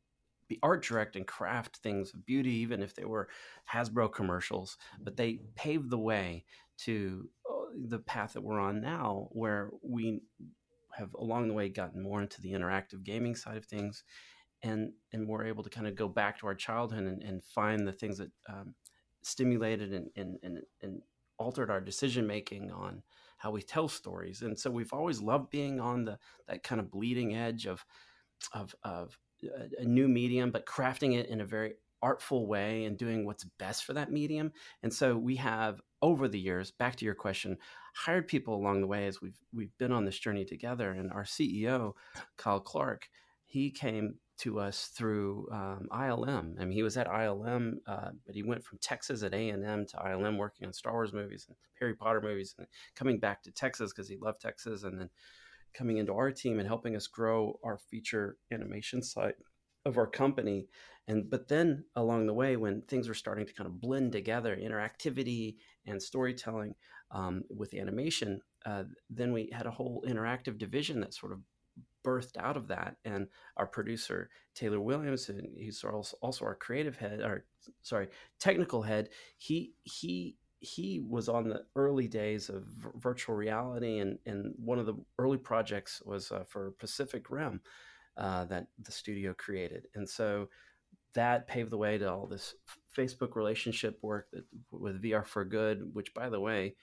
[0.47, 3.29] be art direct and craft things of beauty, even if they were
[3.71, 6.45] Hasbro commercials, but they paved the way
[6.79, 7.53] to uh,
[7.87, 10.21] the path that we're on now, where we
[10.97, 14.03] have along the way gotten more into the interactive gaming side of things,
[14.63, 17.87] and and we're able to kind of go back to our childhood and, and find
[17.87, 18.73] the things that um,
[19.21, 21.01] stimulated and, and and and
[21.37, 23.03] altered our decision making on
[23.37, 24.41] how we tell stories.
[24.41, 26.17] And so we've always loved being on the
[26.47, 27.85] that kind of bleeding edge of
[28.53, 29.17] of of
[29.79, 33.83] a, new medium, but crafting it in a very artful way and doing what's best
[33.85, 34.51] for that medium.
[34.83, 37.57] And so we have over the years, back to your question,
[37.95, 40.91] hired people along the way as we've we've been on this journey together.
[40.91, 41.93] And our CEO,
[42.37, 43.09] Kyle Clark,
[43.45, 46.61] he came to us through um, ILM.
[46.61, 49.65] I mean, he was at ILM, uh, but he went from Texas at A and
[49.65, 53.41] M to ILM, working on Star Wars movies and Harry Potter movies, and coming back
[53.43, 55.09] to Texas because he loved Texas, and then
[55.73, 59.35] coming into our team and helping us grow our feature animation side
[59.85, 60.67] of our company.
[61.07, 64.55] And but then along the way when things were starting to kind of blend together
[64.55, 65.55] interactivity
[65.85, 66.75] and storytelling
[67.11, 71.39] um, with animation uh, then we had a whole interactive division that sort of
[72.05, 72.97] birthed out of that.
[73.05, 75.29] And our producer taylor williams
[75.85, 77.45] also also our creative head or
[77.83, 78.07] sorry
[78.39, 82.63] technical head he he he was on the early days of
[82.95, 87.61] virtual reality and and one of the early projects was uh, for pacific rim
[88.17, 89.87] uh, that the studio created.
[89.95, 90.49] And so
[91.13, 92.55] that paved the way to all this
[92.95, 96.75] facebook relationship work that with vr for good which by the way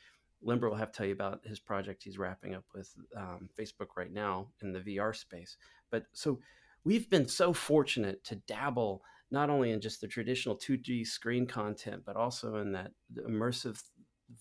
[0.42, 3.96] Limbert will have to tell you about his project he's wrapping up with um, facebook
[3.96, 5.56] right now in the vr space.
[5.90, 6.40] But so
[6.84, 9.02] we've been so fortunate to dabble
[9.34, 12.92] not only in just the traditional 2D screen content, but also in that
[13.28, 13.82] immersive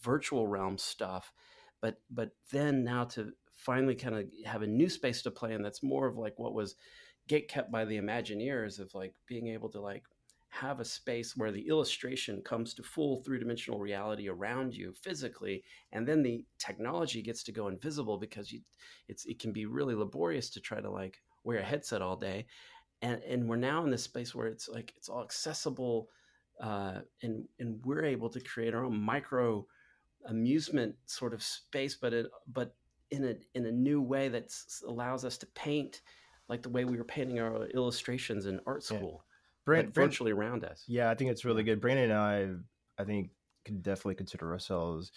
[0.01, 1.33] virtual realm stuff.
[1.81, 5.61] But but then now to finally kind of have a new space to play in
[5.61, 6.75] that's more of like what was
[7.27, 10.03] gate kept by the Imagineers of like being able to like
[10.49, 15.63] have a space where the illustration comes to full three dimensional reality around you physically,
[15.91, 18.61] and then the technology gets to go invisible because you,
[19.07, 22.45] it's it can be really laborious to try to like wear a headset all day,
[23.04, 26.10] and and we're now in this space where it's like it's all accessible,
[26.62, 29.68] uh, and and we're able to create our own micro
[30.28, 32.74] amusement sort of space, but it but
[33.12, 34.51] in a in a new way that
[34.88, 36.01] allows us to paint
[36.49, 39.66] like the way we were painting our illustrations in art school, yeah.
[39.66, 40.84] Brand, like virtually around us.
[40.88, 41.82] Yeah, I think it's really good.
[41.82, 43.30] Brandon and I, I think,
[43.66, 45.12] can definitely consider ourselves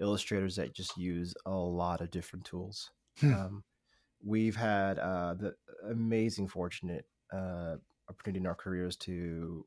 [0.00, 2.90] illustrators that just use a lot of different tools.
[3.20, 3.34] Hmm.
[3.34, 3.64] um,
[4.24, 5.54] we've had uh, the
[5.88, 7.76] amazing, fortunate uh,
[8.08, 9.64] opportunity in our careers to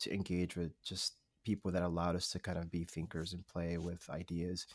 [0.00, 1.14] to engage with just
[1.44, 4.66] people that allowed us to kind of be thinkers and play with ideas.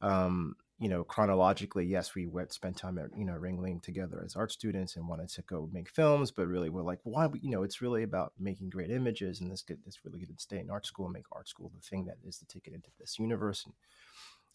[0.00, 4.34] Um, you know, chronologically, yes, we went spent time at you know Ringling together as
[4.34, 7.28] art students and wanted to go make films, but really we're like, why?
[7.40, 10.58] You know, it's really about making great images, and this good, this really to stay
[10.58, 13.18] in art school and make art school the thing that is the ticket into this
[13.18, 13.74] universe, and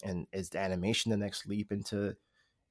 [0.03, 2.15] and is the animation the next leap into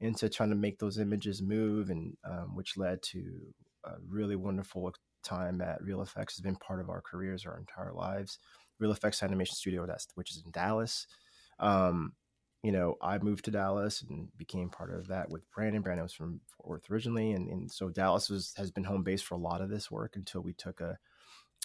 [0.01, 3.41] into trying to make those images move, and um, which led to
[3.89, 7.93] a really wonderful time at Reel FX has been part of our careers our entire
[7.93, 8.39] lives.
[8.79, 11.07] Reel FX Animation Studio, that's which is in Dallas.
[11.59, 12.13] Um,
[12.63, 15.83] you know, I moved to Dallas and became part of that with Brandon.
[15.83, 19.23] Brandon was from Fort Worth originally, and, and so Dallas was has been home base
[19.23, 20.99] for a lot of this work until we took a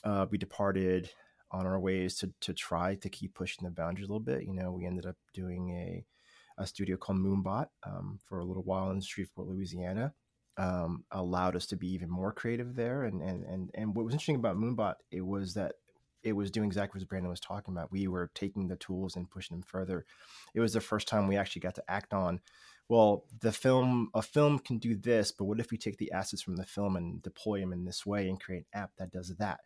[0.03, 1.09] uh, we departed
[1.51, 4.43] on our ways to to try to keep pushing the boundaries a little bit.
[4.43, 6.05] You know, we ended up doing a
[6.61, 10.13] a studio called Moonbot um, for a little while in Shreveport, Louisiana.
[10.55, 14.13] Um, allowed us to be even more creative there, and and and and what was
[14.13, 15.73] interesting about Moonbot it was that
[16.23, 17.91] it was doing exactly what Brandon was talking about.
[17.91, 20.05] We were taking the tools and pushing them further.
[20.55, 22.39] It was the first time we actually got to act on,
[22.87, 26.41] well, the film, a film can do this, but what if we take the assets
[26.41, 29.35] from the film and deploy them in this way and create an app that does
[29.37, 29.59] that?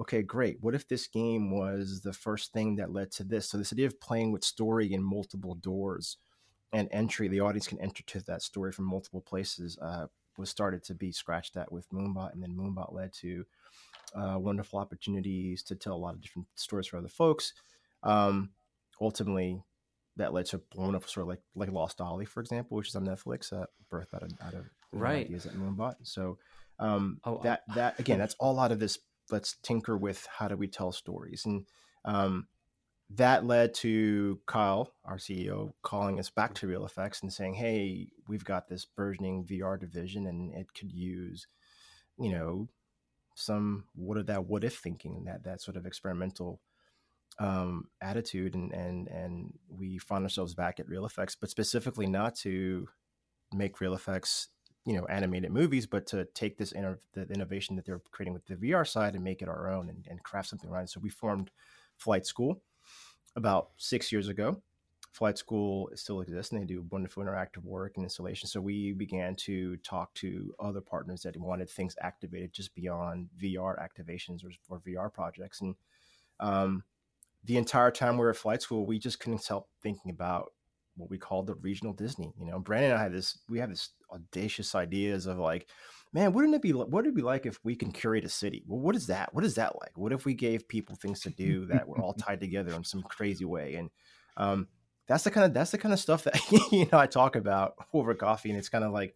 [0.00, 0.58] Okay, great.
[0.60, 3.48] What if this game was the first thing that led to this?
[3.48, 6.16] So this idea of playing with story in multiple doors
[6.72, 9.78] and entry, the audience can enter to that story from multiple places.
[9.80, 10.06] Uh,
[10.40, 13.44] was started to be scratched at with Moonbot, and then Moonbot led to
[14.14, 17.52] uh, wonderful opportunities to tell a lot of different stories for other folks.
[18.02, 18.50] Um,
[19.00, 19.62] ultimately,
[20.16, 23.06] that led to wonderful sort of like like Lost Ollie, for example, which is on
[23.06, 25.94] Netflix, uh, birth out of out of right ideas at Moonbot.
[26.02, 26.38] So
[26.78, 28.98] um, oh, that that again, that's all out of this.
[29.30, 31.66] Let's tinker with how do we tell stories, and
[32.04, 32.48] um,
[33.16, 38.08] that led to Kyle, our CEO, calling us back to Reel FX and saying, "Hey,
[38.28, 41.46] we've got this burgeoning VR division, and it could use,
[42.18, 42.68] you know,
[43.34, 46.60] some what of that what if thinking that that sort of experimental
[47.38, 52.34] um, attitude and and and we found ourselves back at Reel FX but specifically not
[52.36, 52.86] to
[53.52, 54.48] make Reel FX
[54.84, 58.44] you know animated movies but to take this inter- the innovation that they're creating with
[58.46, 60.90] the vr side and make it our own and, and craft something around it.
[60.90, 61.50] So we formed
[61.96, 62.62] flight school
[63.36, 64.60] about six years ago.
[65.12, 68.48] Flight school still exists and they do wonderful interactive work and installation.
[68.48, 73.76] So we began to talk to other partners that wanted things activated just beyond vr
[73.80, 75.62] activations or, or vr projects.
[75.62, 75.74] And
[76.38, 76.84] um,
[77.44, 80.52] the entire time we were at flight school we just couldn't help thinking about
[80.96, 82.32] what we called the regional disney.
[82.38, 85.68] You know brandon and i had this we have this audacious ideas of like
[86.12, 88.64] man wouldn't it be what would it be like if we can curate a city
[88.66, 91.30] well what is that what is that like what if we gave people things to
[91.30, 93.90] do that were all tied together in some crazy way and
[94.36, 94.68] um,
[95.10, 96.40] that's the kind of that's the kind of stuff that
[96.72, 99.14] you know I talk about over coffee, and it's kind of like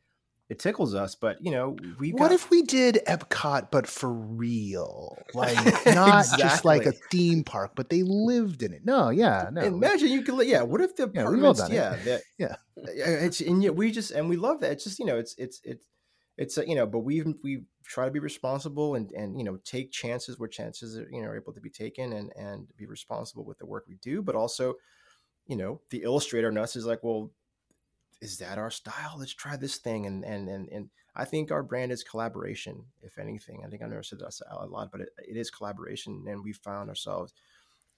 [0.49, 1.15] it tickles us.
[1.15, 6.43] But you know, we what if we did Epcot but for real, like not exactly.
[6.43, 8.85] just like a theme park, but they lived in it?
[8.85, 9.63] No, yeah, no.
[9.63, 10.63] Imagine you could, yeah.
[10.63, 11.31] What if the yeah,
[11.71, 12.57] yeah, that, yeah,
[13.07, 14.73] it's and yet we just and we love that.
[14.73, 15.87] It's just you know, it's it's it's
[16.37, 19.59] it's uh, you know, but we we try to be responsible and and you know
[19.65, 22.87] take chances where chances are you know are able to be taken and and be
[22.87, 24.75] responsible with the work we do, but also
[25.47, 27.31] you know, the illustrator in us is like, well,
[28.21, 29.17] is that our style?
[29.19, 30.07] Let's try this thing.
[30.07, 33.63] And and and and I think our brand is collaboration, if anything.
[33.65, 36.25] I think I never said that a lot, but it, it is collaboration.
[36.27, 37.35] And we found ourselves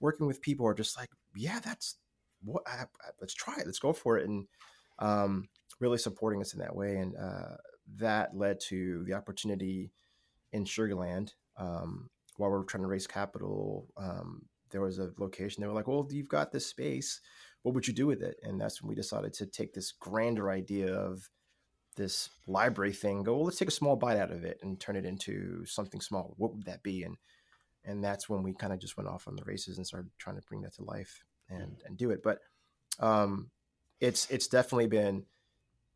[0.01, 1.97] working with people who are just like, yeah, that's
[2.45, 2.63] what.
[2.67, 3.67] I, I, let's try it.
[3.67, 4.29] Let's go for it.
[4.29, 4.47] And
[4.99, 6.97] um, really supporting us in that way.
[6.97, 7.57] And uh,
[7.97, 9.93] that led to the opportunity
[10.53, 13.89] in Sugar Land um, while we are trying to raise capital.
[13.97, 17.21] Um, there was a location they were like well you've got this space
[17.63, 18.37] what would you do with it?
[18.45, 21.29] And that's when we decided to take this grander idea of
[21.97, 24.97] this library thing go well let's take a small bite out of it and turn
[24.97, 27.03] it into something small what would that be?
[27.03, 27.17] And
[27.85, 30.37] and that's when we kind of just went off on the races and started trying
[30.37, 32.23] to bring that to life and and do it.
[32.23, 32.41] But
[33.01, 33.51] um
[34.01, 35.25] it's it's definitely been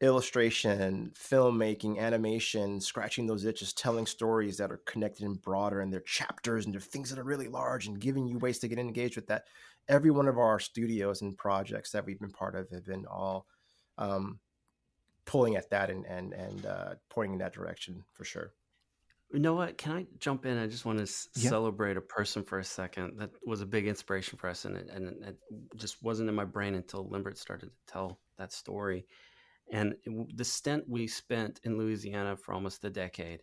[0.00, 6.00] illustration, filmmaking, animation, scratching those itches, telling stories that are connected and broader, and they're
[6.00, 9.16] chapters and they're things that are really large, and giving you ways to get engaged
[9.16, 9.44] with that.
[9.88, 13.46] Every one of our studios and projects that we've been part of have been all
[13.98, 14.38] um,
[15.26, 18.52] pulling at that and and and uh, pointing in that direction for sure.
[19.32, 19.78] You know what?
[19.78, 20.58] Can I jump in?
[20.58, 21.04] I just want to
[21.36, 21.50] Yeah.
[21.50, 24.88] celebrate a person for a second that was a big inspiration for us, and it,
[24.88, 25.38] and it
[25.76, 29.06] just wasn't in my brain until Limbert started to tell that story.
[29.72, 29.94] And
[30.34, 33.42] the stint we spent in Louisiana for almost a decade,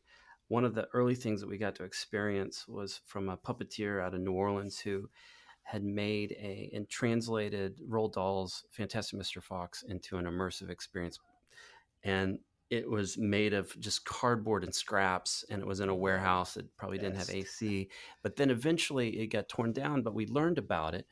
[0.49, 4.13] one of the early things that we got to experience was from a puppeteer out
[4.13, 5.09] of New Orleans who
[5.63, 9.43] had made a and translated Roald Dahl's Fantastic Mr.
[9.43, 11.19] Fox into an immersive experience.
[12.03, 16.53] And it was made of just cardboard and scraps and it was in a warehouse
[16.53, 17.89] that probably didn't have AC.
[18.23, 21.05] But then eventually it got torn down, but we learned about it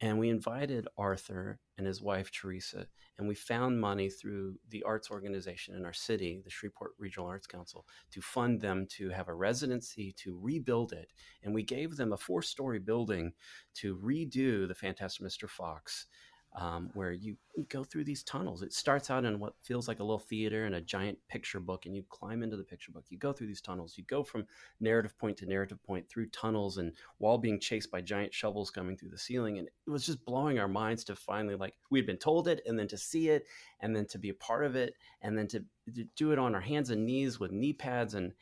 [0.00, 2.86] and we invited Arthur and his wife Teresa
[3.18, 7.48] and we found money through the arts organization in our city, the Shreveport Regional Arts
[7.48, 11.08] Council, to fund them to have a residency to rebuild it.
[11.42, 13.32] And we gave them a four-story building
[13.74, 15.48] to redo the Fantastic Mr.
[15.48, 16.06] Fox
[16.54, 17.36] um, where you
[17.68, 18.62] go through these tunnels.
[18.62, 21.86] It starts out in what feels like a little theater and a giant picture book,
[21.86, 23.04] and you climb into the picture book.
[23.10, 23.94] You go through these tunnels.
[23.96, 24.46] You go from
[24.80, 28.96] narrative point to narrative point through tunnels, and while being chased by giant shovels coming
[28.96, 29.58] through the ceiling.
[29.58, 32.62] And it was just blowing our minds to finally, like, we had been told it,
[32.66, 33.44] and then to see it,
[33.80, 36.54] and then to be a part of it, and then to, to do it on
[36.54, 38.32] our hands and knees with knee pads and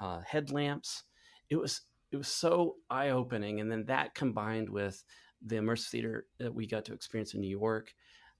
[0.00, 1.04] uh, headlamps.
[1.50, 5.02] It was it was so eye opening, and then that combined with
[5.44, 7.94] the immersive theater that we got to experience in New York,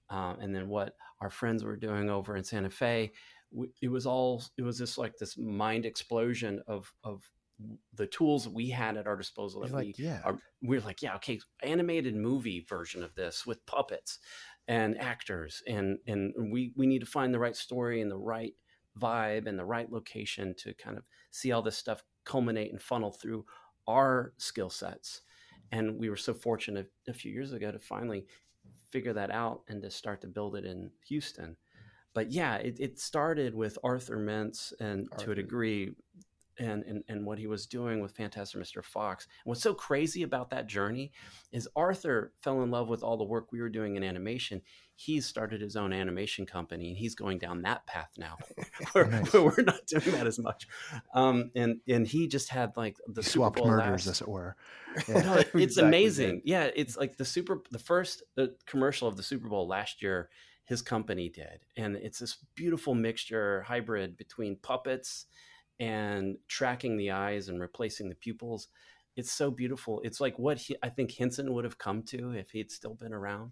[0.09, 3.11] um, and then what our friends were doing over in Santa Fe,
[3.51, 7.29] w- it was all it was just like this mind explosion of of
[7.93, 9.61] the tools we had at our disposal.
[9.61, 13.45] That like, we yeah, are, we were like, yeah, okay, animated movie version of this
[13.45, 14.19] with puppets
[14.67, 18.53] and actors, and and we we need to find the right story and the right
[18.99, 23.11] vibe and the right location to kind of see all this stuff culminate and funnel
[23.11, 23.45] through
[23.87, 25.21] our skill sets
[25.71, 28.25] and we were so fortunate a few years ago to finally
[28.91, 31.55] figure that out and to start to build it in Houston.
[32.13, 35.91] But yeah, it, it started with Arthur Mintz and to a degree
[36.59, 38.83] and, and and what he was doing with Fantastic Mr.
[38.83, 39.25] Fox.
[39.43, 41.11] And what's so crazy about that journey
[41.51, 44.61] is Arthur fell in love with all the work we were doing in animation.
[44.97, 48.37] He started his own animation company and he's going down that path now
[48.95, 49.33] Nice.
[49.33, 50.67] where we're not doing that as much.
[51.13, 54.21] Um, and and he just had like the You Super swapped Bowl murders, last- as
[54.21, 54.55] it were.
[55.09, 56.41] no, it- it's Exactly, amazing.
[56.45, 60.29] Yeah, it's like the super the first uh, commercial of the Super Bowl last year
[60.67, 61.59] his company did.
[61.77, 65.27] And it's this beautiful mixture hybrid between puppets
[65.79, 68.67] and tracking the eyes and replacing the pupils.
[69.15, 70.01] It's so beautiful.
[70.03, 73.13] It's like what he, I think Henson would have come to if he'd still been
[73.13, 73.51] around.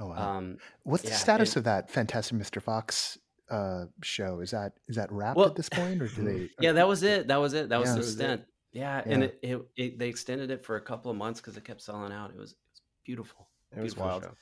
[0.00, 0.36] Oh wow.
[0.38, 2.60] Um, What's the status it- of that Fantastic Mr.
[2.60, 3.16] Fox
[3.48, 4.40] uh, show?
[4.40, 6.50] Is that is that wrapped Well, at this point, or do they?
[6.60, 7.28] yeah, that was it.
[7.28, 7.68] That was it.
[7.68, 7.94] That was Yeah.
[7.94, 8.16] the That was it.
[8.16, 8.42] stint.
[8.72, 9.28] Yeah, and Yeah.
[9.28, 12.12] it, it, it they extended it for a couple of months because it kept selling
[12.12, 12.30] out.
[12.30, 13.48] It was, it was beautiful.
[13.70, 14.22] It was Beautiful wild.
[14.24, 14.34] show.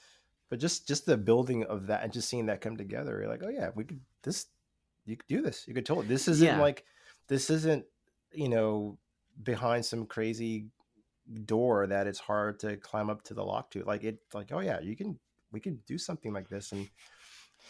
[0.48, 3.42] But just just the building of that and just seeing that come together, you're like,
[3.44, 4.46] oh yeah, we could this.
[5.04, 5.66] You could do this.
[5.68, 6.06] You could totally.
[6.06, 6.60] This isn't Yeah.
[6.60, 6.84] like
[7.28, 7.84] this isn't
[8.32, 8.98] you know
[9.42, 10.66] behind some crazy
[11.44, 13.82] door that it's hard to climb up to the lock to.
[13.84, 15.18] Like it, like oh yeah, you can.
[15.50, 16.88] We can do something like this, and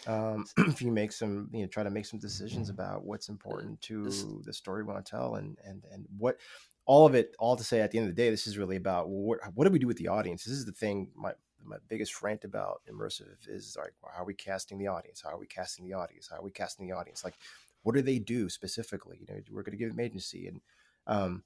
[0.07, 3.81] um, if you make some, you know, try to make some decisions about what's important
[3.83, 4.05] to
[4.45, 6.39] the story we want to tell, and and and what
[6.85, 8.77] all of it, all to say, at the end of the day, this is really
[8.77, 10.45] about what what do we do with the audience?
[10.45, 11.09] This is the thing.
[11.15, 11.33] My
[11.65, 15.23] my biggest rant about immersive is like, how are we casting the audience?
[15.23, 16.29] How are we casting the audience?
[16.31, 17.23] How are we casting the audience?
[17.25, 17.35] Like,
[17.83, 19.19] what do they do specifically?
[19.21, 20.61] You know, we're going to give them agency, and
[21.07, 21.43] um,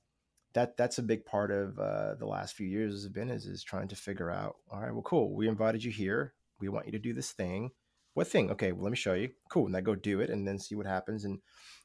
[0.54, 3.62] that that's a big part of uh, the last few years has been is is
[3.62, 4.56] trying to figure out.
[4.70, 5.34] All right, well, cool.
[5.34, 6.34] We invited you here.
[6.60, 7.70] We want you to do this thing.
[8.14, 8.50] What thing?
[8.50, 9.30] Okay, well, let me show you.
[9.50, 11.24] Cool, and then go do it, and then see what happens.
[11.24, 11.40] And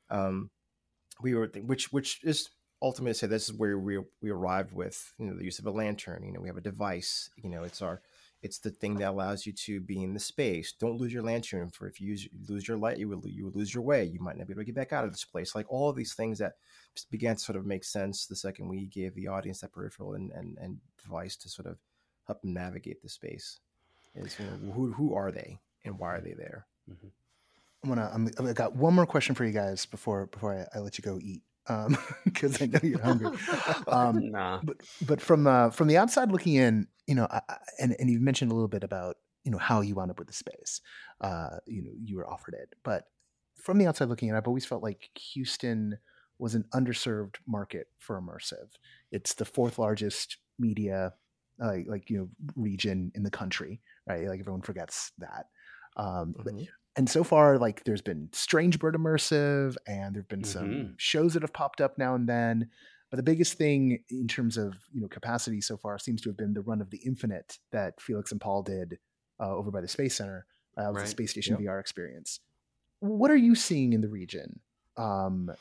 [0.10, 0.50] um,
[1.22, 2.50] we were, which which is
[2.82, 5.66] ultimately to say this is where we we arrived with you know the use of
[5.66, 6.24] a lantern.
[6.24, 7.30] You know, we have a device.
[7.36, 8.02] You know, it's our
[8.42, 10.74] it's the thing that allows you to be in the space.
[10.74, 11.70] Don't lose your lantern.
[11.70, 14.04] For if you use, lose your light, you will you will lose your way.
[14.04, 15.54] You might not be able to get back out of this place.
[15.54, 16.54] Like all of these things that
[16.96, 20.14] just began to sort of make sense the second we gave the audience that peripheral
[20.14, 21.78] and and, and device to sort of
[22.26, 23.60] help them navigate the space.
[24.16, 26.26] Is you know who who are they and why are mm-hmm.
[26.26, 26.66] they there?
[26.90, 27.08] Mm-hmm.
[27.84, 28.12] I'm gonna.
[28.14, 31.04] I'm, I got one more question for you guys before before I, I let you
[31.04, 33.28] go eat, um, because I know you're hungry.
[33.88, 34.60] Um, nah.
[34.64, 37.42] but but from uh, from the outside looking in, you know, I,
[37.80, 40.28] and and you've mentioned a little bit about you know how you wound up with
[40.28, 40.82] the space.
[41.20, 43.06] Uh, you know, you were offered it, but
[43.56, 45.98] from the outside looking in, I've always felt like Houston
[46.40, 48.70] was an underserved market for immersive.
[49.12, 51.14] It's the fourth largest media,
[51.64, 54.28] uh, like you know, region in the country, right?
[54.28, 55.48] Like everyone forgets that.
[55.98, 56.68] Um, Mhm.
[56.98, 60.94] And so far, like there's been Strange Bird Immersive, and there've been some Mhm.
[60.98, 62.70] shows that have popped up now and then.
[63.10, 66.38] But the biggest thing in terms of you know capacity so far seems to have
[66.38, 69.00] been the run of the Infinite that Felix and Paul did
[69.40, 70.46] uh, over by the Space Center.
[70.78, 71.04] Uh, Right.
[71.06, 71.62] a Space Station Yep.
[71.62, 72.40] VR experience.
[73.00, 74.62] What are you seeing in the region
[74.98, 75.56] um, uh,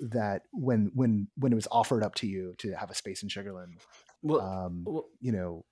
[0.00, 3.28] that when when when it was offered up to you to have a space in
[3.28, 3.80] Sugar Land,
[4.22, 5.64] Well, um, well, you know,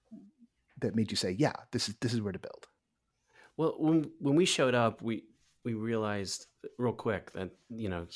[0.80, 2.66] that made you say, "Yeah, this is this is where to build."
[3.56, 5.24] Well, when when we showed up, we
[5.64, 6.46] we realized
[6.78, 8.06] real quick that you know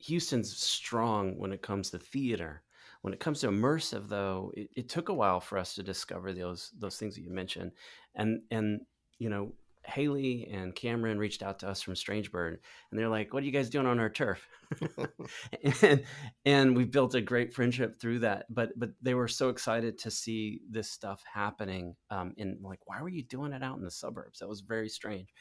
[0.00, 2.62] Houston's strong when it comes to theater.
[3.02, 6.32] When it comes to immersive, though, it, it took a while for us to discover
[6.32, 7.72] those those things that you mentioned,
[8.14, 8.80] and and
[9.18, 9.52] you know
[9.88, 12.58] Haley and Cameron reached out to us from Strangebird,
[12.90, 14.46] and they're like, "What are you guys doing on our turf?"
[15.82, 16.04] and
[16.44, 18.46] and we built a great friendship through that.
[18.50, 21.96] But but they were so excited to see this stuff happening.
[22.10, 24.40] Um, and like, why were you doing it out in the suburbs?
[24.40, 25.32] That was very strange.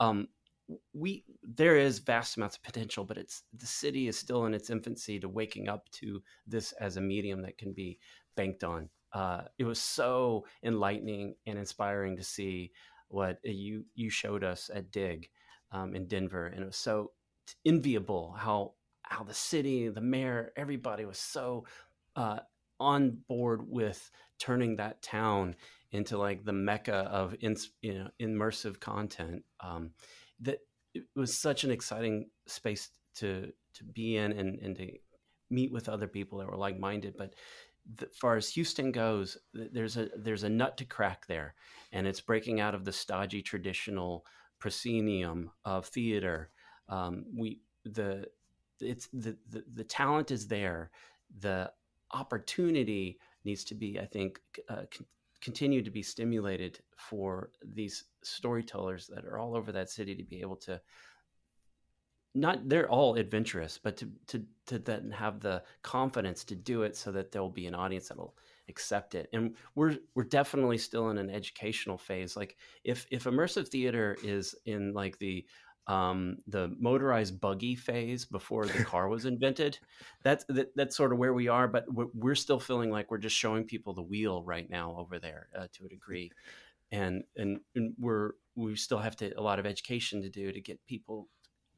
[0.00, 0.28] Um,
[0.92, 4.70] we there is vast amounts of potential, but it's the city is still in its
[4.70, 7.98] infancy to waking up to this as a medium that can be
[8.36, 8.88] banked on.
[9.12, 12.70] Uh, it was so enlightening and inspiring to see
[13.10, 15.28] what you you showed us at Dig
[15.72, 17.12] um, in Denver, and it was so
[17.64, 21.66] enviable how how the city, the mayor, everybody was so
[22.16, 22.38] uh,
[22.78, 25.56] on board with turning that town
[25.92, 29.42] into like the mecca of ins, you know immersive content.
[29.60, 29.90] Um,
[30.40, 30.58] that
[30.94, 34.90] it was such an exciting space to to be in and, and to
[35.50, 37.14] meet with other people that were like minded.
[37.18, 37.34] But
[38.00, 41.54] as far as Houston goes, th- there's a there's a nut to crack there,
[41.92, 44.24] and it's breaking out of the stodgy traditional
[44.58, 46.50] proscenium of theater.
[46.88, 48.26] Um, we the
[48.80, 50.90] it's the, the the talent is there.
[51.40, 51.72] The
[52.12, 55.06] opportunity needs to be, I think, uh, con-
[55.40, 60.40] continue to be stimulated for these storytellers that are all over that city to be
[60.40, 60.80] able to
[62.34, 66.96] not they're all adventurous but to to to then have the confidence to do it
[66.96, 68.36] so that there'll be an audience that'll
[68.70, 69.28] accept it.
[69.34, 72.36] And we're we're definitely still in an educational phase.
[72.36, 75.44] Like if if immersive theater is in like the
[75.86, 79.78] um the motorized buggy phase before the car was invented
[80.22, 83.16] that's that, that's sort of where we are but we're, we're still feeling like we're
[83.16, 86.30] just showing people the wheel right now over there uh, to a degree.
[86.92, 90.60] And, and and we're we still have to a lot of education to do to
[90.60, 91.28] get people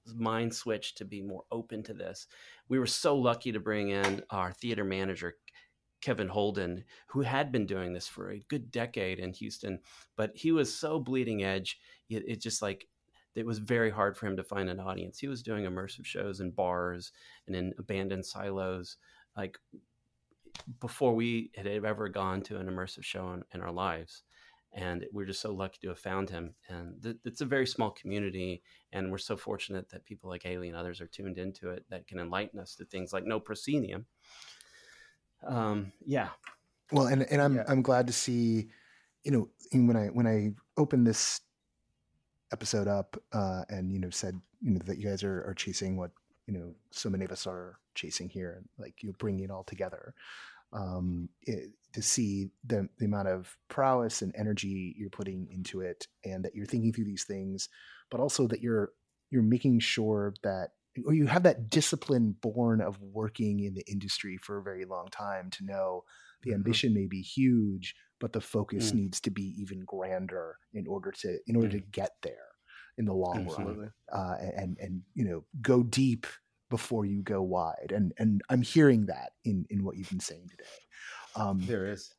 [0.07, 2.27] mind switch to be more open to this.
[2.69, 5.37] We were so lucky to bring in our theater manager,
[6.01, 9.79] Kevin Holden, who had been doing this for a good decade in Houston,
[10.17, 11.79] but he was so bleeding edge.
[12.09, 12.89] It, it just like,
[13.35, 15.19] it was very hard for him to find an audience.
[15.19, 17.13] He was doing immersive shows in bars
[17.47, 18.97] and in abandoned silos,
[19.37, 19.57] like
[20.81, 24.23] before we had ever gone to an immersive show in, in our lives
[24.75, 26.55] and we're just so lucky to have found him.
[26.69, 28.63] And th- it's a very small community,
[28.93, 32.07] and we're so fortunate that people like Haley and others are tuned into it that
[32.07, 34.07] can enlighten us to things like no proscenium.
[35.47, 36.29] Um, yeah,
[36.91, 37.65] Well, and and I'm Yeah.
[37.69, 38.69] I'm glad to see,
[39.25, 41.41] you know, when I when I opened this
[42.53, 45.97] episode up uh, and you know said you know that you guys are are chasing
[45.97, 46.11] what
[46.47, 49.65] you know so many of us are chasing here, and like you bringing it all
[49.65, 50.15] together.
[50.73, 56.09] Um, it, to see the the amount of prowess and energy you're putting into it,
[56.25, 57.69] and that you're thinking through these things,
[58.11, 58.93] but also that you're
[59.31, 60.71] you're making sure that
[61.07, 65.09] or you have that discipline born of working in the industry for a very long
[65.09, 66.05] time to know
[66.43, 66.55] the Mhm.
[66.55, 68.95] ambition may be huge but the focus Mm.
[68.95, 72.49] needs to be even grander in order to in order to get there
[72.99, 73.89] in the long run Absolutely.
[74.13, 76.27] uh, and and you know go deep
[76.69, 80.47] before you go wide and and i'm hearing that in in what you've been saying
[80.51, 80.65] today
[81.37, 82.15] um There is.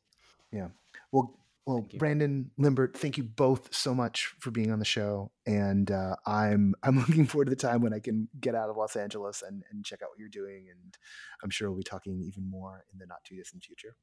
[0.52, 0.68] Yeah.
[1.12, 5.90] Well, well, Brandon Limbert, thank you both so much for being on the show, and
[5.90, 8.96] uh, I'm I'm looking forward to the time when I can get out of Los
[8.96, 10.98] Angeles and, and check out what you're doing, and
[11.42, 13.96] I'm sure we'll be talking even more in the not too distant future.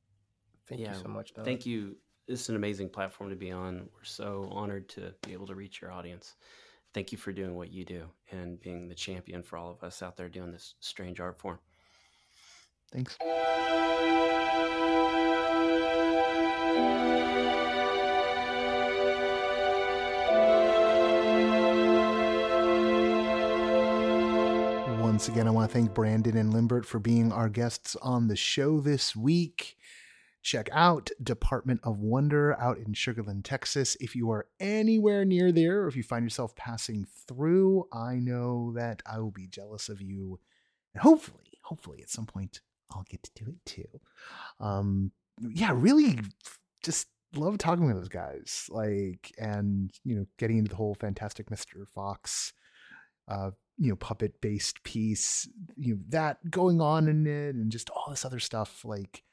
[0.67, 1.33] Thank Yeah, you so much.
[1.43, 1.97] Thank you.
[2.27, 3.89] This is an amazing platform to be on.
[3.93, 6.35] We're so honored to be able to reach your audience.
[6.93, 10.01] Thank you for doing what you do and being the champion for all of us
[10.01, 11.59] out there doing this strange art form.
[12.91, 13.17] Thanks.
[25.21, 28.35] Once again, I want to thank Brandon and Limbert for being our guests on the
[28.35, 29.77] show this week.
[30.41, 33.95] Check out Department of Wonder out in Sugar Land, Texas.
[33.99, 38.73] If you are anywhere near there, or if you find yourself passing through, I know
[38.75, 40.39] that I will be jealous of you.
[40.95, 43.99] And hopefully, hopefully at some point, I'll get to do it too.
[44.59, 46.19] Um, yeah, really
[46.83, 51.51] just love talking with those guys, like, and you know, getting into the whole Fantastic
[51.51, 51.85] Mr.
[51.93, 52.53] Fox,
[53.27, 53.51] uh,
[53.81, 58.11] you know, puppet based piece, you know, that going on in it, and just all
[58.11, 58.85] this other stuff.
[58.85, 59.23] Like,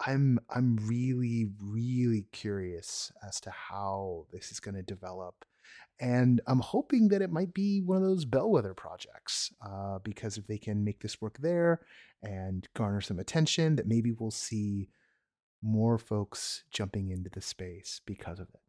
[0.00, 5.44] I'm I'm really really curious as to how this is going to develop,
[6.00, 9.52] and I'm hoping that it might be one of those bellwether projects.
[9.60, 11.82] Uh, because if they can make this work there
[12.22, 14.88] and garner some attention, that maybe we'll see
[15.60, 18.60] more folks jumping into the space because of it.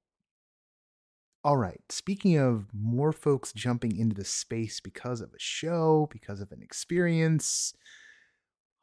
[1.42, 6.42] All right, speaking of more folks jumping into the space because of a show, because
[6.42, 7.74] of an experience,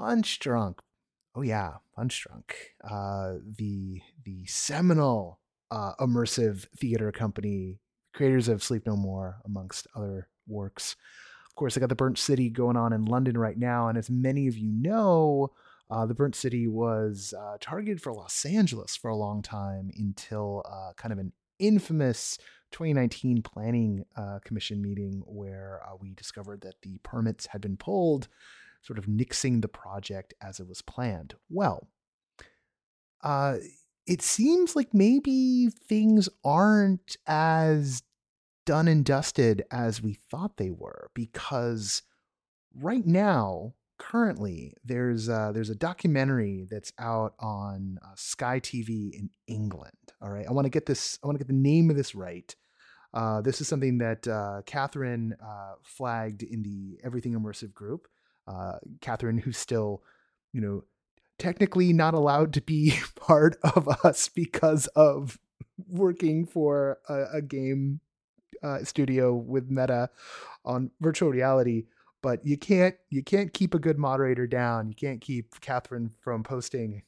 [0.01, 0.79] Punchdrunk.
[1.35, 2.53] Oh yeah, Punchdrunk.
[2.83, 5.39] Uh, the the seminal
[5.71, 7.79] uh, immersive theater company,
[8.15, 10.97] creators of Sleep No More, amongst other works.
[11.51, 14.09] Of course, I got the Burnt City going on in London right now, and as
[14.09, 15.53] many of you know,
[15.91, 20.63] uh, the Burnt City was uh, targeted for Los Angeles for a long time until
[20.65, 22.39] uh, kind of an infamous
[22.73, 28.29] 2019 planning uh, commission meeting where uh, we discovered that the permits had been pulled,
[28.83, 31.35] sort of nixing the project as it was planned.
[31.49, 31.89] Well,
[33.23, 33.57] uh,
[34.07, 38.03] it seems like maybe things aren't as
[38.65, 42.03] done and dusted as we thought they were because
[42.75, 49.31] right now currently there's uh, there's a documentary that's out on uh, Sky TV in
[49.47, 50.06] England.
[50.23, 51.19] All right, I want to get this.
[51.23, 52.55] I want to get the name of this right.
[53.13, 58.09] Uh, this is something that uh, Catherine uh, flagged in the Everything Immersive group.
[58.47, 60.03] Uh, Catherine, who's still,
[60.53, 60.85] you know,
[61.39, 65.39] technically not allowed to be part of us because of
[65.89, 68.01] working for a, a game
[68.83, 70.11] studio with Meta
[70.65, 71.85] on virtual reality
[72.27, 74.89] but you can't you can't keep a good moderator down.
[74.89, 77.03] You can't keep Catherine from posting.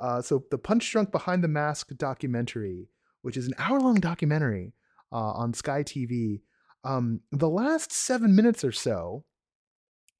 [0.00, 2.88] Uh, so the Punchdrunk Behind the Mask documentary,
[3.22, 4.74] which is an hour long documentary
[5.12, 6.40] uh, on Sky TV,
[6.84, 9.24] um, the last seven minutes or so,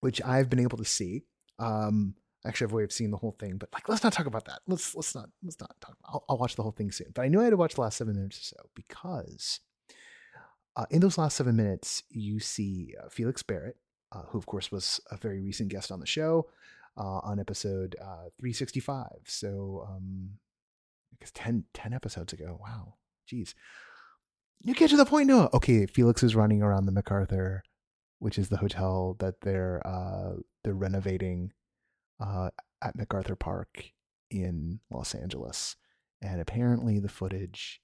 [0.01, 1.23] which I've been able to see.
[1.59, 2.15] Um,
[2.47, 4.61] actually, I've already seen the whole thing, but like, let's not talk about that.
[4.67, 5.97] Let's let's not let's not talk.
[6.05, 7.09] I'll, I'll watch the whole thing soon.
[7.15, 9.61] But I knew I had to watch the last seven minutes or so because
[10.77, 13.77] uh, in those last seven minutes, you see uh, Felix Barrett,
[14.13, 16.47] uh, who, of course, was a very recent guest on the show
[16.99, 19.07] uh, on episode uh, 365.
[19.25, 20.31] So, um,
[21.13, 22.59] I guess 10, 10 episodes ago.
[22.61, 22.95] Wow.
[23.31, 23.55] Jeez.
[24.63, 25.49] You get to the point now.
[25.55, 27.63] Okay, Felix is running around the MacArthur,
[28.19, 30.33] which is the hotel that they're uh,
[30.65, 31.53] they're renovating
[32.21, 33.93] at MacArthur Park
[34.31, 35.77] in Los Angeles.
[36.21, 37.81] And apparently, the footage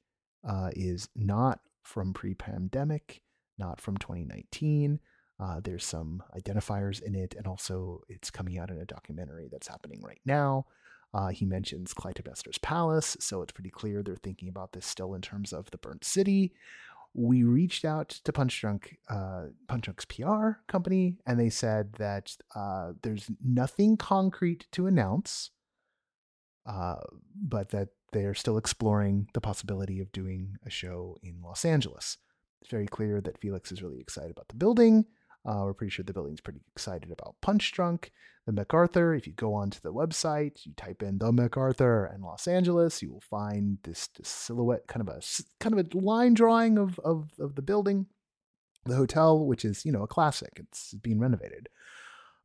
[0.72, 3.22] is not from pre pandemic,
[3.56, 4.98] not from 2019.
[5.40, 9.68] Uh, there's some identifiers in it, and also it's coming out in a documentary that's
[9.68, 10.66] happening right now.
[11.12, 15.22] Uh, he mentions Clytemnestra's palace, so it's pretty clear they're thinking about this still in
[15.22, 16.52] terms of the burnt city.
[17.14, 23.30] We reached out to Punchdrunk, uh, Punchdrunk's PR company, and they said that uh, there's
[23.44, 25.50] nothing concrete to announce,
[26.66, 26.96] uh,
[27.40, 32.18] but that they're still exploring the possibility of doing a show in Los Angeles.
[32.60, 35.04] It's very clear that Felix is really excited about the building.
[35.46, 38.10] Uh, we're pretty sure the building's pretty excited about Punchdrunk.
[38.46, 42.46] The MacArthur, if you go onto the website, you type in the MacArthur and Los
[42.46, 45.20] Angeles, you will find this, this silhouette, kind of a
[45.60, 48.06] kind of a line drawing of, of, of the building.
[48.86, 50.50] The hotel, which is, you know, a classic.
[50.56, 51.70] It's being renovated.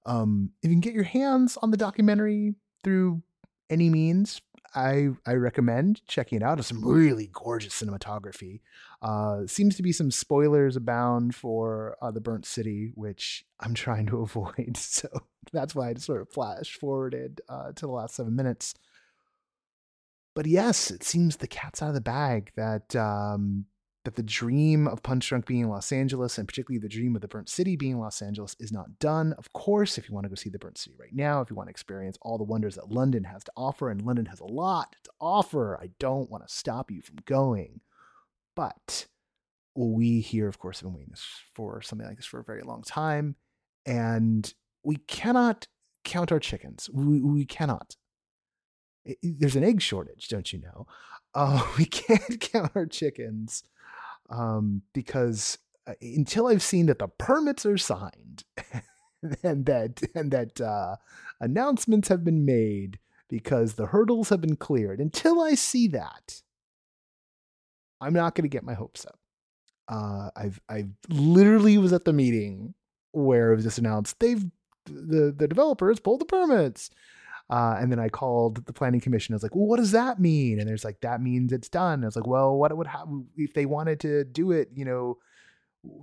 [0.06, 3.22] Um, if you can get your hands on the documentary through
[3.70, 4.42] any means,
[4.76, 6.60] I I recommend checking it out.
[6.60, 8.62] It's some really gorgeous cinematography.
[9.02, 14.08] Uh, seems to be some spoilers abound for uh, the Burnt City, which I'm trying
[14.08, 14.78] to avoid.
[14.78, 15.08] So
[15.52, 18.74] that's why I sort of flash forwarded uh, to the last seven minutes.
[20.36, 23.66] But yes, it seems the cat's out of the bag that um,
[24.06, 27.28] that the dream of Punchdrunk being in Los Angeles, and particularly the dream of the
[27.28, 29.34] Burnt City being Los Angeles, is not done.
[29.34, 31.56] Of course, if you want to go see the Burnt City right now, if you
[31.56, 34.46] want to experience all the wonders that London has to offer, and London has a
[34.46, 37.82] lot to offer, I don't want to stop you from going.
[38.56, 39.08] But
[39.76, 41.16] we here, of course, have been waiting
[41.54, 43.36] for something like this for a very long time,
[43.86, 44.52] and
[44.84, 45.68] we cannot
[46.06, 46.90] count our chickens.
[46.92, 47.98] We, we cannot.
[49.22, 50.88] There's an egg shortage, don't you know?
[51.36, 53.62] Uh, we can't count our chickens
[54.30, 55.58] um, because
[55.88, 58.44] uh, until I've seen that the permits are signed
[59.44, 60.98] and that and that uh,
[61.40, 63.00] announcements have been made
[63.30, 66.42] because the hurdles have been cleared, until I see that,
[68.02, 69.20] I'm not going to get my hopes up.
[69.88, 72.74] Uh, I've I literally was at the meeting
[73.12, 74.46] where it was just announced they've
[74.86, 76.90] the the developers pulled the permits.
[77.50, 79.34] Uh, and then I called the planning commission.
[79.34, 80.60] I was like, well, what does that mean?
[80.60, 82.04] And there's like, that means it's done.
[82.04, 85.18] I was like, well, what would happen if they wanted to do it, you know,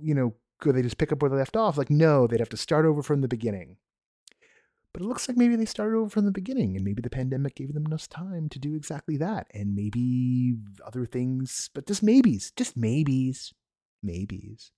[0.01, 1.77] you know, could they just pick up where they left off?
[1.77, 3.77] Like, no, they'd have to start over from the beginning.
[4.93, 7.55] But it looks like maybe they started over from the beginning, and maybe the pandemic
[7.55, 9.45] gave them enough time to do exactly that.
[9.53, 13.53] And maybe other things, but just maybes, just maybes,
[14.01, 14.71] maybes.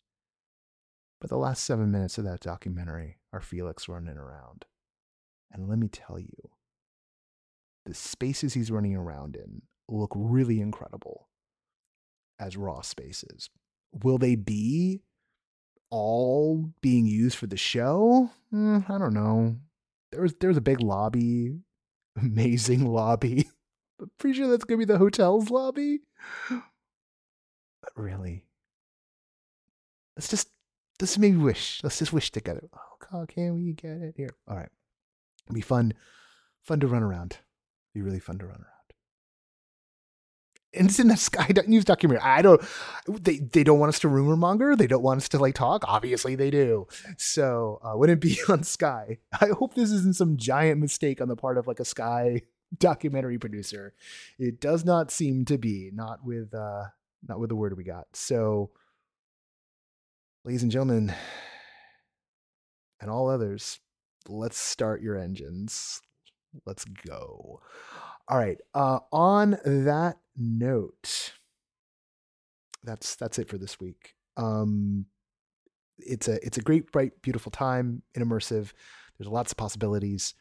[1.22, 4.66] But the last seven minutes of that documentary are Felix running around.
[5.52, 6.50] And let me tell you,
[7.90, 11.28] the spaces he's running around in look really incredible
[12.40, 13.50] as raw spaces.
[13.92, 15.02] Will they be
[15.90, 18.30] all being used for the show?
[18.54, 19.58] Mm, I don't know
[20.12, 21.60] there was there was a big lobby,
[22.22, 23.50] amazing lobby.
[24.02, 26.00] I'm pretty sure that's gonna be the hotel's lobby.
[26.50, 28.46] But really,
[30.16, 30.50] let's just
[31.00, 31.82] let's maybe wish.
[31.84, 32.70] Let's just wish together.
[32.74, 34.36] Oh God, can we get it here?
[34.48, 34.70] All right,
[35.46, 35.94] It'll be fun,
[36.62, 37.38] fun to run around.
[37.94, 38.80] Be really fun to run around
[40.74, 42.24] and it's in the Sky News documentary.
[42.24, 42.62] I don't.
[43.08, 44.76] They they don't want us to rumor monger.
[44.76, 45.84] They don't want us to like talk.
[45.88, 46.88] Obviously, they do.
[47.18, 49.18] So uh, wouldn't be on Sky.
[49.40, 52.44] I hope this isn't some giant mistake on the part of like a Sky
[52.78, 53.94] documentary producer.
[54.38, 55.92] It does not seem to be.
[55.94, 56.86] Not with uh,
[57.28, 58.08] not with the word we got.
[58.14, 58.72] So,
[60.46, 61.14] ladies and gentlemen,
[63.02, 63.80] and all others,
[64.28, 66.02] let's start your engines.
[66.66, 67.62] Let's go.
[68.28, 68.58] All right.
[68.74, 71.34] Uh, on that note,
[72.84, 74.14] that's that's it for this week.
[74.38, 75.06] Um,
[75.98, 78.72] it's a it's a great, bright, beautiful time in immersive.
[79.18, 80.34] There's lots of possibilities.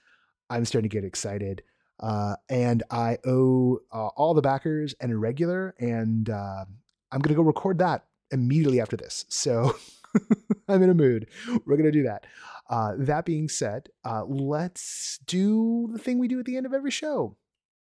[0.50, 1.62] I'm starting to get excited,
[2.00, 6.64] uh, and I owe uh, all the backers an irregular, and uh,
[7.10, 9.24] I'm gonna go record that immediately after this.
[9.28, 9.74] So
[10.68, 11.28] I'm in a mood.
[11.66, 12.26] We're gonna do that.
[12.68, 16.74] Uh, that being said, uh, let's do the thing we do at the end of
[16.74, 17.36] every show.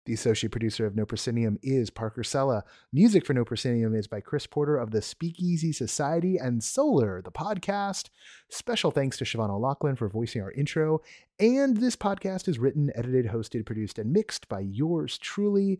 [0.05, 2.65] The associate producer of No Proscenium is Parker Sella.
[2.93, 7.31] Music for No Proscenium is by Chris Porter of the Speakeasy Society and Solar, the
[7.31, 8.09] podcast.
[8.49, 11.03] Special thanks to Siobhan O'Loughlin for voicing our intro.
[11.39, 15.79] And this podcast is written, edited, hosted, produced, and mixed by yours truly.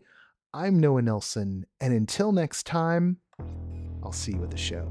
[0.53, 3.17] I'm Noah Nelson, and until next time,
[4.01, 4.89] I'll see you at the show.